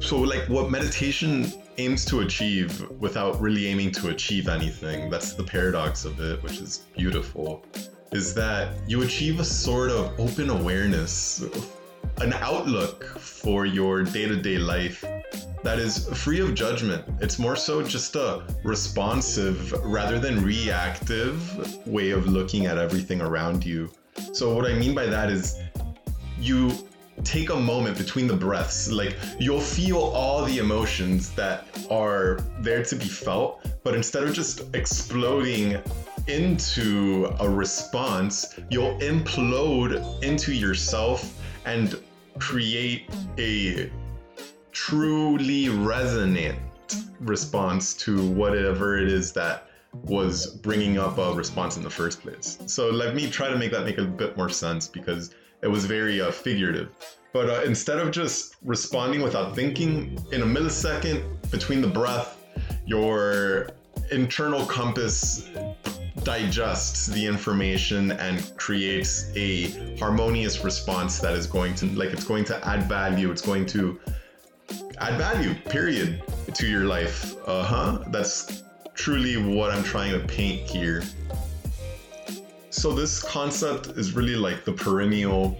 so 0.00 0.18
like 0.18 0.48
what 0.48 0.70
meditation 0.70 1.52
aims 1.78 2.04
to 2.06 2.20
achieve 2.20 2.88
without 2.98 3.40
really 3.40 3.66
aiming 3.66 3.92
to 3.92 4.08
achieve 4.08 4.48
anything 4.48 5.10
that's 5.10 5.34
the 5.34 5.44
paradox 5.44 6.04
of 6.04 6.18
it 6.20 6.42
which 6.42 6.58
is 6.58 6.86
beautiful 6.96 7.64
is 8.12 8.34
that 8.34 8.76
you 8.88 9.02
achieve 9.02 9.40
a 9.40 9.44
sort 9.44 9.90
of 9.90 10.18
open 10.18 10.50
awareness 10.50 11.44
an 12.18 12.32
outlook 12.34 13.04
for 13.18 13.66
your 13.66 14.02
day-to-day 14.02 14.58
life 14.58 15.04
that 15.62 15.78
is 15.78 16.08
free 16.18 16.40
of 16.40 16.54
judgment 16.54 17.04
it's 17.20 17.38
more 17.38 17.56
so 17.56 17.82
just 17.82 18.16
a 18.16 18.42
responsive 18.64 19.72
rather 19.84 20.18
than 20.18 20.42
reactive 20.42 21.86
way 21.86 22.10
of 22.10 22.26
looking 22.26 22.66
at 22.66 22.78
everything 22.78 23.20
around 23.20 23.64
you 23.64 23.90
so 24.32 24.54
what 24.54 24.70
i 24.70 24.74
mean 24.74 24.94
by 24.94 25.06
that 25.06 25.30
is 25.30 25.58
you 26.38 26.70
take 27.24 27.50
a 27.50 27.56
moment 27.56 27.98
between 27.98 28.26
the 28.26 28.36
breaths. 28.36 28.90
Like 28.90 29.16
you'll 29.38 29.60
feel 29.60 29.98
all 29.98 30.44
the 30.44 30.58
emotions 30.58 31.30
that 31.32 31.66
are 31.90 32.40
there 32.60 32.82
to 32.84 32.96
be 32.96 33.04
felt, 33.04 33.66
but 33.82 33.94
instead 33.94 34.24
of 34.24 34.32
just 34.32 34.74
exploding 34.74 35.80
into 36.26 37.34
a 37.40 37.48
response, 37.48 38.58
you'll 38.70 38.98
implode 39.00 40.22
into 40.22 40.52
yourself 40.52 41.36
and 41.64 42.00
create 42.38 43.08
a 43.38 43.90
truly 44.72 45.68
resonant 45.68 46.58
response 47.20 47.94
to 47.94 48.26
whatever 48.30 48.98
it 48.98 49.08
is 49.08 49.32
that 49.32 49.68
was 50.04 50.56
bringing 50.56 50.98
up 50.98 51.18
a 51.18 51.32
response 51.34 51.76
in 51.76 51.82
the 51.82 51.90
first 51.90 52.22
place. 52.22 52.58
So 52.66 52.90
let 52.90 53.14
me 53.14 53.28
try 53.28 53.48
to 53.48 53.56
make 53.56 53.72
that 53.72 53.84
make 53.84 53.98
a 53.98 54.04
bit 54.04 54.36
more 54.36 54.48
sense 54.48 54.86
because 54.86 55.34
it 55.62 55.68
was 55.68 55.84
very 55.84 56.20
uh, 56.20 56.30
figurative. 56.30 56.90
But 57.32 57.50
uh, 57.50 57.62
instead 57.64 57.98
of 57.98 58.10
just 58.10 58.56
responding 58.64 59.22
without 59.22 59.54
thinking, 59.54 60.18
in 60.32 60.42
a 60.42 60.46
millisecond 60.46 61.50
between 61.50 61.80
the 61.80 61.88
breath, 61.88 62.44
your 62.86 63.70
internal 64.10 64.64
compass 64.66 65.48
digests 66.24 67.06
the 67.06 67.24
information 67.24 68.12
and 68.12 68.56
creates 68.56 69.30
a 69.36 69.96
harmonious 69.98 70.64
response 70.64 71.18
that 71.20 71.34
is 71.34 71.46
going 71.46 71.74
to 71.76 71.86
like 71.86 72.10
it's 72.10 72.24
going 72.24 72.44
to 72.44 72.66
add 72.66 72.88
value. 72.88 73.30
It's 73.30 73.42
going 73.42 73.66
to 73.66 73.98
add 74.98 75.16
value 75.18 75.54
period 75.54 76.22
to 76.54 76.66
your 76.66 76.84
life. 76.84 77.34
Uh-huh. 77.46 78.04
That's 78.08 78.62
truly 78.94 79.36
what 79.56 79.70
i'm 79.70 79.82
trying 79.82 80.12
to 80.12 80.26
paint 80.26 80.60
here. 80.68 81.02
So 82.68 82.92
this 82.92 83.22
concept 83.22 83.88
is 83.88 84.14
really 84.14 84.36
like 84.36 84.64
the 84.64 84.72
perennial 84.72 85.58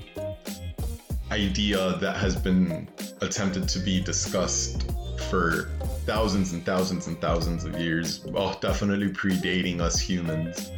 idea 1.30 1.96
that 1.98 2.16
has 2.16 2.36
been 2.36 2.86
attempted 3.22 3.66
to 3.68 3.78
be 3.78 4.00
discussed 4.02 4.90
for 5.28 5.70
thousands 6.10 6.52
and 6.52 6.66
thousands 6.66 7.06
and 7.06 7.20
thousands 7.20 7.64
of 7.64 7.78
years. 7.78 8.24
Well, 8.24 8.58
definitely 8.60 9.10
predating 9.10 9.80
us 9.80 10.00
humans. 10.00 10.72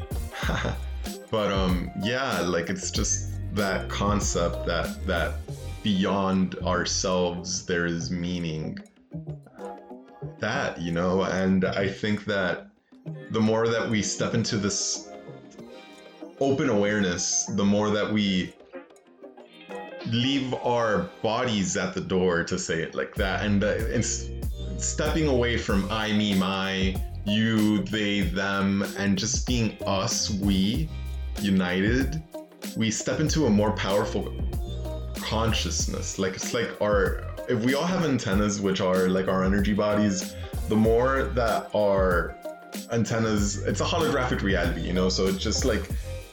but 1.30 1.50
um 1.50 1.90
yeah, 2.02 2.40
like 2.40 2.68
it's 2.68 2.90
just 2.90 3.30
that 3.54 3.88
concept 3.88 4.66
that 4.66 5.06
that 5.06 5.36
beyond 5.82 6.56
ourselves 6.56 7.64
there 7.64 7.86
is 7.86 8.10
meaning. 8.10 8.78
That, 10.38 10.78
you 10.78 10.92
know, 10.92 11.22
and 11.22 11.64
I 11.64 11.88
think 11.88 12.26
that 12.26 12.66
the 13.30 13.40
more 13.40 13.66
that 13.68 13.88
we 13.88 14.02
step 14.02 14.34
into 14.34 14.58
this 14.58 15.08
open 16.40 16.68
awareness, 16.68 17.46
the 17.46 17.64
more 17.64 17.88
that 17.88 18.12
we 18.12 18.52
leave 20.06 20.52
our 20.62 21.08
bodies 21.22 21.78
at 21.78 21.94
the 21.94 22.02
door 22.02 22.44
to 22.44 22.58
say 22.58 22.82
it 22.82 22.94
like 22.94 23.14
that, 23.14 23.46
and, 23.46 23.64
uh, 23.64 23.68
and 23.94 24.04
stepping 24.82 25.28
away 25.28 25.56
from 25.56 25.90
I, 25.90 26.12
me, 26.12 26.34
my, 26.34 26.96
you, 27.24 27.82
they, 27.84 28.22
them, 28.22 28.82
and 28.98 29.18
just 29.18 29.46
being 29.46 29.76
us, 29.86 30.30
we, 30.30 30.88
united, 31.40 32.22
we 32.76 32.90
step 32.90 33.20
into 33.20 33.46
a 33.46 33.50
more 33.50 33.72
powerful 33.72 34.32
consciousness. 35.16 36.18
Like 36.18 36.34
it's 36.34 36.52
like 36.54 36.80
our 36.80 37.24
if 37.48 37.64
we 37.64 37.74
all 37.74 37.84
have 37.84 38.04
antennas, 38.04 38.60
which 38.60 38.80
are 38.80 39.08
like 39.08 39.28
our 39.28 39.44
energy 39.44 39.72
bodies, 39.72 40.34
the 40.68 40.76
more 40.76 41.24
that 41.34 41.70
our 41.74 42.36
antennas, 42.92 43.58
it's 43.64 43.80
a 43.80 43.84
holographic 43.84 44.42
reality, 44.42 44.82
you 44.82 44.92
know. 44.92 45.08
So 45.08 45.26
it's 45.26 45.38
just 45.38 45.64
like 45.64 45.88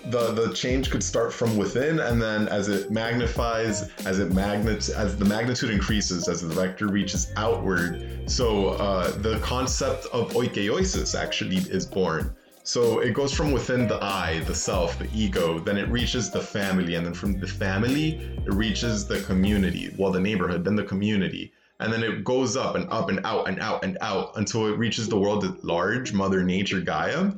the 0.05 0.31
the 0.31 0.53
change 0.53 0.89
could 0.89 1.03
start 1.03 1.33
from 1.33 1.57
within 1.57 1.99
and 1.99 2.21
then 2.21 2.47
as 2.47 2.69
it 2.69 2.89
magnifies 2.89 3.89
as 4.05 4.19
it 4.19 4.33
magnet 4.33 4.89
as 4.89 5.17
the 5.17 5.25
magnitude 5.25 5.69
increases 5.69 6.27
as 6.27 6.41
the 6.41 6.47
vector 6.47 6.87
reaches 6.87 7.33
outward 7.35 8.23
so 8.25 8.69
uh, 8.69 9.11
the 9.17 9.37
concept 9.39 10.05
of 10.13 10.31
oikeiosis 10.31 11.19
actually 11.19 11.57
is 11.57 11.85
born 11.85 12.33
so 12.63 12.99
it 12.99 13.13
goes 13.15 13.33
from 13.33 13.51
within 13.51 13.87
the 13.87 13.97
I, 13.99 14.41
the 14.45 14.53
self, 14.53 14.99
the 14.99 15.09
ego, 15.11 15.57
then 15.57 15.75
it 15.75 15.89
reaches 15.89 16.29
the 16.29 16.39
family, 16.39 16.93
and 16.93 17.03
then 17.03 17.15
from 17.15 17.39
the 17.39 17.47
family, 17.47 18.19
it 18.45 18.53
reaches 18.53 19.07
the 19.07 19.21
community, 19.21 19.91
well, 19.97 20.11
the 20.11 20.19
neighborhood, 20.19 20.63
then 20.65 20.75
the 20.75 20.83
community. 20.83 21.51
And 21.79 21.91
then 21.91 22.03
it 22.03 22.23
goes 22.23 22.55
up 22.55 22.75
and 22.75 22.87
up 22.91 23.09
and 23.09 23.25
out 23.25 23.47
and 23.47 23.59
out 23.59 23.83
and 23.83 23.97
out 24.01 24.33
until 24.35 24.67
it 24.67 24.77
reaches 24.77 25.09
the 25.09 25.17
world 25.17 25.45
at 25.45 25.63
large, 25.63 26.13
Mother 26.13 26.43
Nature, 26.43 26.81
Gaia. 26.81 27.31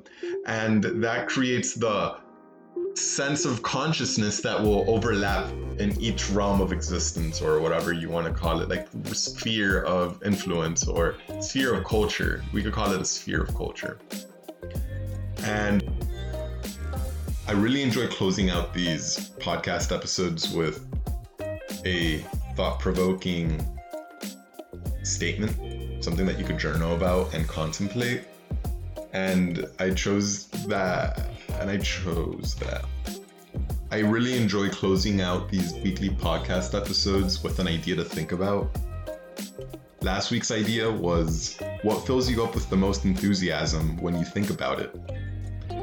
And 0.47 0.83
that 0.83 1.29
creates 1.29 1.75
the 1.75 2.17
sense 2.95 3.45
of 3.45 3.61
consciousness 3.63 4.41
that 4.41 4.61
will 4.61 4.89
overlap 4.89 5.49
in 5.79 5.99
each 5.99 6.29
realm 6.29 6.61
of 6.61 6.71
existence 6.71 7.41
or 7.41 7.59
whatever 7.59 7.93
you 7.93 8.09
want 8.09 8.27
to 8.27 8.33
call 8.33 8.61
it 8.61 8.69
like 8.69 8.87
sphere 9.13 9.83
of 9.83 10.21
influence 10.23 10.87
or 10.87 11.15
sphere 11.39 11.73
of 11.73 11.83
culture. 11.83 12.43
We 12.53 12.61
could 12.61 12.73
call 12.73 12.91
it 12.93 13.01
a 13.01 13.05
sphere 13.05 13.43
of 13.43 13.55
culture. 13.55 13.99
And 15.43 15.89
i 17.47 17.53
really 17.53 17.81
enjoy 17.81 18.07
closing 18.07 18.49
out 18.49 18.73
these 18.73 19.31
podcast 19.39 19.93
episodes 19.93 20.53
with 20.53 20.85
a 21.85 22.19
thought-provoking 22.55 23.65
statement 25.03 26.03
something 26.03 26.25
that 26.25 26.37
you 26.39 26.45
could 26.45 26.57
journal 26.57 26.95
about 26.95 27.33
and 27.33 27.47
contemplate. 27.47 28.23
And 29.13 29.67
i 29.79 29.89
chose 29.89 30.47
that 30.67 31.31
and 31.59 31.69
I 31.69 31.77
chose 31.77 32.55
that. 32.55 32.85
I 33.91 33.99
really 33.99 34.37
enjoy 34.37 34.69
closing 34.69 35.19
out 35.19 35.49
these 35.49 35.73
weekly 35.73 36.09
podcast 36.09 36.79
episodes 36.79 37.43
with 37.43 37.59
an 37.59 37.67
idea 37.67 37.95
to 37.95 38.05
think 38.05 38.31
about. 38.31 38.69
Last 40.01 40.31
week's 40.31 40.49
idea 40.49 40.89
was 40.89 41.59
what 41.83 42.05
fills 42.07 42.29
you 42.29 42.43
up 42.43 42.55
with 42.55 42.69
the 42.69 42.77
most 42.77 43.05
enthusiasm 43.05 43.97
when 43.97 44.17
you 44.17 44.25
think 44.25 44.49
about 44.49 44.79
it? 44.79 44.95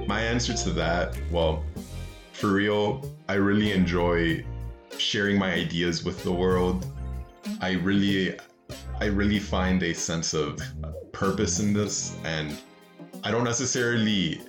My 0.07 0.23
answer 0.23 0.55
to 0.55 0.71
that, 0.71 1.17
well, 1.31 1.63
for 2.33 2.53
real, 2.53 3.05
I 3.29 3.35
really 3.35 3.73
enjoy 3.73 4.45
sharing 4.97 5.39
my 5.39 5.53
ideas 5.53 6.05
with 6.05 6.25
the 6.25 6.33
world. 6.33 6.87
I 7.61 7.73
really 7.73 8.39
I 9.01 9.07
really 9.07 9.39
find 9.39 9.83
a 9.83 9.93
sense 9.93 10.35
of 10.35 10.61
purpose 11.13 11.61
in 11.61 11.73
this 11.73 12.17
and 12.25 12.57
I 13.23 13.31
don't 13.31 13.45
necessarily 13.45 14.41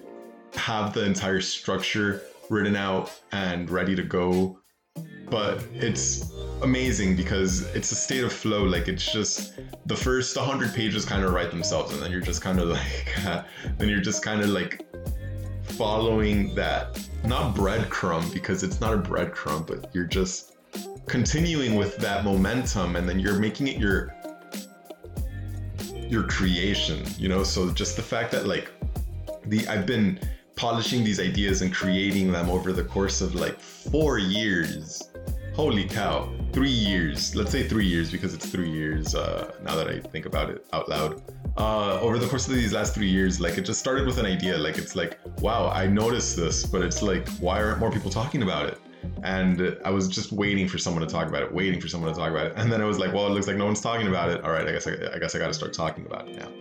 have 0.55 0.93
the 0.93 1.05
entire 1.05 1.41
structure 1.41 2.21
written 2.49 2.75
out 2.75 3.11
and 3.31 3.69
ready 3.69 3.95
to 3.95 4.03
go. 4.03 4.59
But 5.29 5.63
it's 5.73 6.31
amazing 6.63 7.15
because 7.15 7.61
it's 7.75 7.91
a 7.91 7.95
state 7.95 8.23
of 8.23 8.33
flow. 8.33 8.63
Like 8.63 8.87
it's 8.87 9.11
just 9.11 9.53
the 9.85 9.95
first 9.95 10.35
100 10.35 10.73
pages 10.73 11.05
kind 11.05 11.23
of 11.23 11.33
write 11.33 11.51
themselves, 11.51 11.93
and 11.93 12.01
then 12.01 12.11
you're 12.11 12.21
just 12.21 12.41
kind 12.41 12.59
of 12.59 12.67
like, 12.69 13.45
then 13.77 13.89
you're 13.89 14.01
just 14.01 14.23
kind 14.23 14.41
of 14.41 14.49
like 14.49 14.85
following 15.63 16.53
that, 16.55 16.99
not 17.25 17.55
breadcrumb 17.55 18.33
because 18.33 18.63
it's 18.63 18.81
not 18.81 18.93
a 18.93 18.97
breadcrumb, 18.97 19.67
but 19.67 19.93
you're 19.93 20.05
just 20.05 20.57
continuing 21.05 21.75
with 21.75 21.97
that 21.97 22.23
momentum, 22.23 22.95
and 22.95 23.07
then 23.07 23.19
you're 23.19 23.39
making 23.39 23.67
it 23.67 23.77
your 23.77 24.15
your 26.07 26.23
creation. 26.23 27.05
You 27.19 27.29
know, 27.29 27.43
so 27.43 27.71
just 27.71 27.95
the 27.95 28.01
fact 28.01 28.31
that 28.31 28.47
like 28.47 28.71
the 29.45 29.67
I've 29.67 29.85
been 29.85 30.19
polishing 30.59 31.05
these 31.05 31.21
ideas 31.21 31.61
and 31.61 31.73
creating 31.73 32.33
them 32.33 32.49
over 32.49 32.73
the 32.73 32.83
course 32.83 33.21
of 33.21 33.33
like 33.33 33.57
four 33.61 34.17
years. 34.17 35.09
Holy 35.55 35.85
cow, 35.85 36.29
three 36.51 36.69
years. 36.69 37.33
Let's 37.33 37.51
say 37.51 37.65
three 37.65 37.85
years 37.85 38.11
because 38.11 38.33
it's 38.33 38.45
three 38.45 38.69
years 38.69 39.15
uh, 39.15 39.53
now 39.63 39.75
that 39.77 39.87
I 39.87 40.01
think 40.01 40.25
about 40.25 40.49
it 40.49 40.65
out 40.73 40.89
loud. 40.89 41.21
Uh, 41.55 41.97
over 42.01 42.19
the 42.19 42.27
course 42.27 42.45
of 42.49 42.55
these 42.55 42.73
last 42.73 42.93
three 42.93 43.07
years, 43.07 43.39
like 43.39 43.57
it 43.57 43.61
just 43.61 43.79
started 43.79 44.05
with 44.05 44.17
an 44.17 44.25
idea. 44.25 44.57
Like 44.57 44.77
it's 44.77 44.97
like, 44.97 45.17
wow, 45.39 45.69
I 45.69 45.87
noticed 45.87 46.35
this, 46.35 46.65
but 46.65 46.81
it's 46.81 47.01
like, 47.01 47.29
why 47.39 47.63
aren't 47.63 47.79
more 47.79 47.89
people 47.89 48.11
talking 48.11 48.43
about 48.43 48.65
it? 48.65 48.77
And 49.23 49.77
I 49.85 49.91
was 49.91 50.09
just 50.09 50.33
waiting 50.33 50.67
for 50.67 50.77
someone 50.77 51.07
to 51.07 51.13
talk 51.13 51.29
about 51.29 51.41
it, 51.41 51.53
waiting 51.53 51.79
for 51.79 51.87
someone 51.87 52.13
to 52.13 52.19
talk 52.19 52.31
about 52.31 52.47
it. 52.47 52.53
And 52.57 52.69
then 52.69 52.81
I 52.81 52.85
was 52.85 52.99
like, 52.99 53.13
well, 53.13 53.27
it 53.27 53.29
looks 53.29 53.47
like 53.47 53.55
no 53.55 53.65
one's 53.65 53.79
talking 53.79 54.07
about 54.07 54.29
it. 54.29 54.43
All 54.43 54.51
right, 54.51 54.67
I 54.67 54.73
guess 54.73 54.87
I, 54.87 54.91
I 55.13 55.19
guess 55.19 55.35
I 55.35 55.39
got 55.39 55.47
to 55.47 55.53
start 55.53 55.71
talking 55.71 56.05
about 56.05 56.27
it 56.27 56.35
now. 56.35 56.51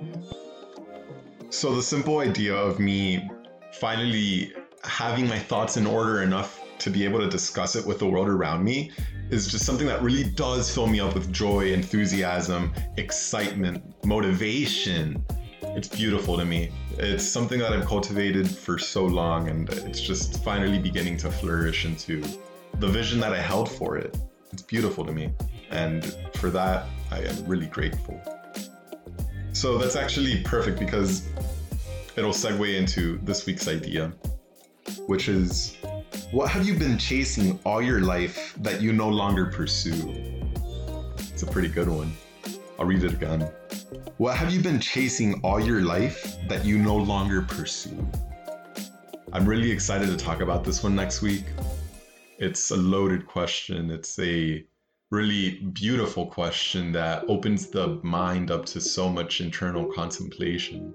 So 1.50 1.74
the 1.74 1.82
simple 1.82 2.20
idea 2.20 2.54
of 2.54 2.78
me 2.78 3.28
finally 3.72 4.52
having 4.84 5.26
my 5.26 5.38
thoughts 5.38 5.76
in 5.76 5.86
order 5.86 6.22
enough 6.22 6.60
to 6.78 6.90
be 6.90 7.04
able 7.04 7.18
to 7.18 7.28
discuss 7.28 7.76
it 7.76 7.84
with 7.86 7.98
the 7.98 8.06
world 8.06 8.28
around 8.28 8.62
me 8.64 8.90
is 9.30 9.46
just 9.48 9.64
something 9.64 9.86
that 9.86 10.00
really 10.02 10.24
does 10.24 10.72
fill 10.72 10.86
me 10.86 11.00
up 11.00 11.14
with 11.14 11.32
joy, 11.32 11.72
enthusiasm, 11.72 12.72
excitement, 12.96 13.82
motivation. 14.04 15.24
It's 15.62 15.88
beautiful 15.88 16.36
to 16.38 16.44
me. 16.44 16.70
It's 16.98 17.24
something 17.24 17.58
that 17.58 17.72
I've 17.72 17.84
cultivated 17.84 18.48
for 18.48 18.78
so 18.78 19.04
long, 19.04 19.48
and 19.48 19.68
it's 19.70 20.00
just 20.00 20.42
finally 20.42 20.78
beginning 20.78 21.18
to 21.18 21.30
flourish 21.30 21.84
into 21.84 22.22
the 22.78 22.88
vision 22.88 23.20
that 23.20 23.32
I 23.32 23.40
held 23.40 23.70
for 23.70 23.98
it. 23.98 24.16
It's 24.52 24.62
beautiful 24.62 25.04
to 25.04 25.12
me. 25.12 25.32
And 25.70 26.04
for 26.34 26.48
that, 26.50 26.86
I 27.10 27.20
am 27.20 27.46
really 27.46 27.66
grateful. 27.66 28.20
So 29.52 29.76
that's 29.76 29.96
actually 29.96 30.42
perfect 30.42 30.78
because 30.78 31.28
it'll 32.18 32.32
segue 32.32 32.76
into 32.76 33.18
this 33.22 33.46
week's 33.46 33.68
idea, 33.68 34.12
which 35.06 35.28
is 35.28 35.76
what 36.32 36.50
have 36.50 36.66
you 36.66 36.74
been 36.74 36.98
chasing 36.98 37.58
all 37.64 37.80
your 37.80 38.00
life 38.00 38.54
that 38.58 38.82
you 38.82 38.92
no 38.92 39.08
longer 39.08 39.46
pursue? 39.46 40.42
It's 41.32 41.42
a 41.42 41.46
pretty 41.46 41.68
good 41.68 41.88
one. 41.88 42.12
I'll 42.78 42.86
read 42.86 43.04
it 43.04 43.12
again. 43.12 43.42
What 44.16 44.36
have 44.36 44.52
you 44.52 44.60
been 44.60 44.80
chasing 44.80 45.40
all 45.42 45.60
your 45.60 45.82
life 45.82 46.36
that 46.48 46.64
you 46.64 46.78
no 46.78 46.96
longer 46.96 47.42
pursue? 47.42 48.06
I'm 49.32 49.46
really 49.46 49.70
excited 49.70 50.08
to 50.08 50.16
talk 50.16 50.40
about 50.40 50.64
this 50.64 50.82
one 50.82 50.96
next 50.96 51.22
week. 51.22 51.44
It's 52.38 52.70
a 52.72 52.76
loaded 52.76 53.26
question. 53.26 53.90
It's 53.90 54.18
a 54.18 54.64
really 55.10 55.60
beautiful 55.72 56.26
question 56.26 56.92
that 56.92 57.24
opens 57.28 57.68
the 57.68 58.00
mind 58.02 58.50
up 58.50 58.66
to 58.66 58.80
so 58.80 59.08
much 59.08 59.40
internal 59.40 59.86
contemplation. 59.86 60.92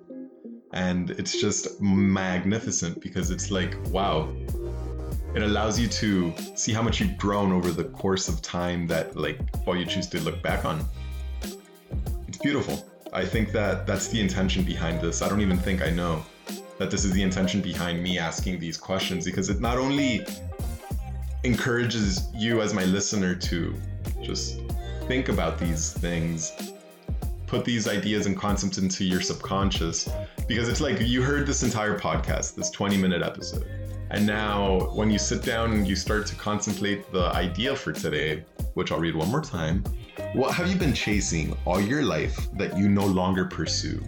And 0.74 1.12
it's 1.12 1.40
just 1.40 1.82
magnificent 1.82 3.00
because 3.02 3.32
it's 3.32 3.52
like, 3.52 3.78
wow, 3.88 4.34
it 5.36 5.42
allows 5.42 5.80
you 5.80 5.88
to 5.88 6.34
see 6.56 6.74
how 6.74 6.82
much 6.82 7.00
you've 7.00 7.18
grown 7.18 7.52
over 7.52 7.72
the 7.72 7.86
course 7.86 8.28
of 8.28 8.42
time 8.42 8.88
that 8.88 9.16
like 9.16 9.40
all 9.66 9.76
you 9.76 9.86
choose 9.86 10.08
to 10.08 10.20
look 10.22 10.42
back 10.42 10.66
on. 10.66 10.84
It's 12.28 12.38
beautiful. 12.38 12.86
I 13.14 13.26
think 13.26 13.52
that 13.52 13.86
that's 13.86 14.08
the 14.08 14.20
intention 14.20 14.64
behind 14.64 15.00
this. 15.02 15.22
I 15.22 15.30
don't 15.30 15.42
even 15.42 15.58
think 15.58 15.84
i 15.84 15.90
know 15.90 16.26
that 16.80 16.90
this 16.90 17.06
is 17.06 17.12
the 17.14 17.22
intention 17.22 17.62
behind 17.62 18.02
me 18.02 18.18
asking 18.18 18.60
these 18.60 18.78
questions 18.78 19.26
because 19.26 19.50
it 19.50 19.62
not 19.62 19.78
only 19.78 20.26
encourages 21.44 22.28
you 22.34 22.62
as 22.62 22.74
my 22.74 22.84
listener 22.86 23.36
to 23.36 23.76
just 24.22 24.60
think 25.08 25.30
about 25.30 25.60
these 25.60 25.94
things 25.94 26.52
put 27.48 27.64
these 27.66 27.88
ideas 27.88 28.26
and 28.26 28.36
concepts 28.38 28.78
into 28.80 29.04
your 29.04 29.22
subconscious 29.22 30.10
because 30.48 30.70
it's 30.70 30.82
like 30.82 31.00
you 31.02 31.22
heard 31.22 31.46
this 31.48 31.64
entire 31.64 31.98
podcast 31.98 32.56
this 32.56 32.70
20 32.70 32.98
minute 32.98 33.22
episode 33.22 33.66
and 34.14 34.28
now, 34.28 34.92
when 34.94 35.10
you 35.10 35.18
sit 35.18 35.42
down 35.42 35.74
and 35.74 35.88
you 35.88 35.96
start 35.96 36.28
to 36.28 36.36
contemplate 36.36 37.12
the 37.12 37.32
idea 37.34 37.76
for 37.76 37.92
today, 37.92 38.46
which 38.76 38.92
I'll 38.92 39.00
read 39.00 39.16
one 39.16 39.30
more 39.30 39.42
time, 39.42 39.84
what 40.34 40.54
have 40.54 40.70
you 40.70 40.76
been 40.76 40.94
chasing 40.94 41.58
all 41.66 41.82
your 41.82 42.04
life 42.04 42.48
that 42.54 42.78
you 42.78 42.90
no 42.90 43.08
longer 43.08 43.46
pursue? 43.46 44.04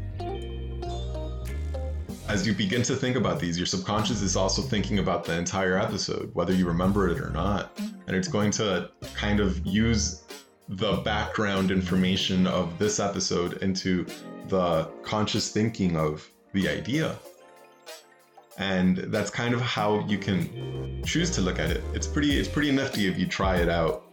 As 2.27 2.45
you 2.45 2.53
begin 2.53 2.83
to 2.83 2.95
think 2.95 3.15
about 3.15 3.39
these, 3.39 3.57
your 3.57 3.65
subconscious 3.65 4.21
is 4.21 4.35
also 4.35 4.61
thinking 4.61 4.99
about 4.99 5.23
the 5.23 5.35
entire 5.35 5.75
episode, 5.75 6.29
whether 6.35 6.53
you 6.53 6.67
remember 6.67 7.09
it 7.09 7.19
or 7.19 7.31
not. 7.31 7.71
And 8.05 8.15
it's 8.15 8.27
going 8.27 8.51
to 8.51 8.91
kind 9.15 9.39
of 9.39 9.65
use 9.65 10.25
the 10.69 10.97
background 10.97 11.71
information 11.71 12.45
of 12.45 12.77
this 12.77 12.99
episode 12.99 13.63
into 13.63 14.05
the 14.47 14.89
conscious 15.03 15.51
thinking 15.51 15.97
of 15.97 16.29
the 16.53 16.69
idea. 16.69 17.15
And 18.57 18.97
that's 18.97 19.29
kind 19.29 19.53
of 19.53 19.61
how 19.61 19.99
you 20.07 20.17
can 20.17 21.03
choose 21.05 21.29
to 21.31 21.41
look 21.41 21.59
at 21.59 21.69
it. 21.69 21.83
It's 21.93 22.07
pretty 22.07 22.39
it's 22.39 22.47
pretty 22.47 22.71
nifty 22.71 23.07
if 23.07 23.19
you 23.19 23.27
try 23.27 23.57
it 23.57 23.69
out. 23.69 24.03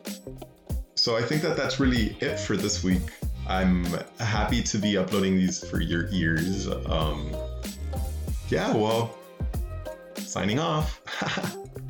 So 0.94 1.16
i 1.16 1.22
think 1.22 1.42
that 1.42 1.56
that's 1.56 1.80
really 1.80 2.16
it 2.20 2.38
for 2.38 2.56
this 2.56 2.82
week. 2.82 3.02
I'm 3.48 3.84
happy 4.18 4.62
to 4.62 4.78
be 4.78 4.96
uploading 4.96 5.36
these 5.36 5.64
for 5.68 5.80
your 5.80 6.08
ears. 6.10 6.68
Um 6.68 7.34
yeah 8.48 8.74
well 8.74 9.16
signing 10.16 10.58
off 10.58 11.00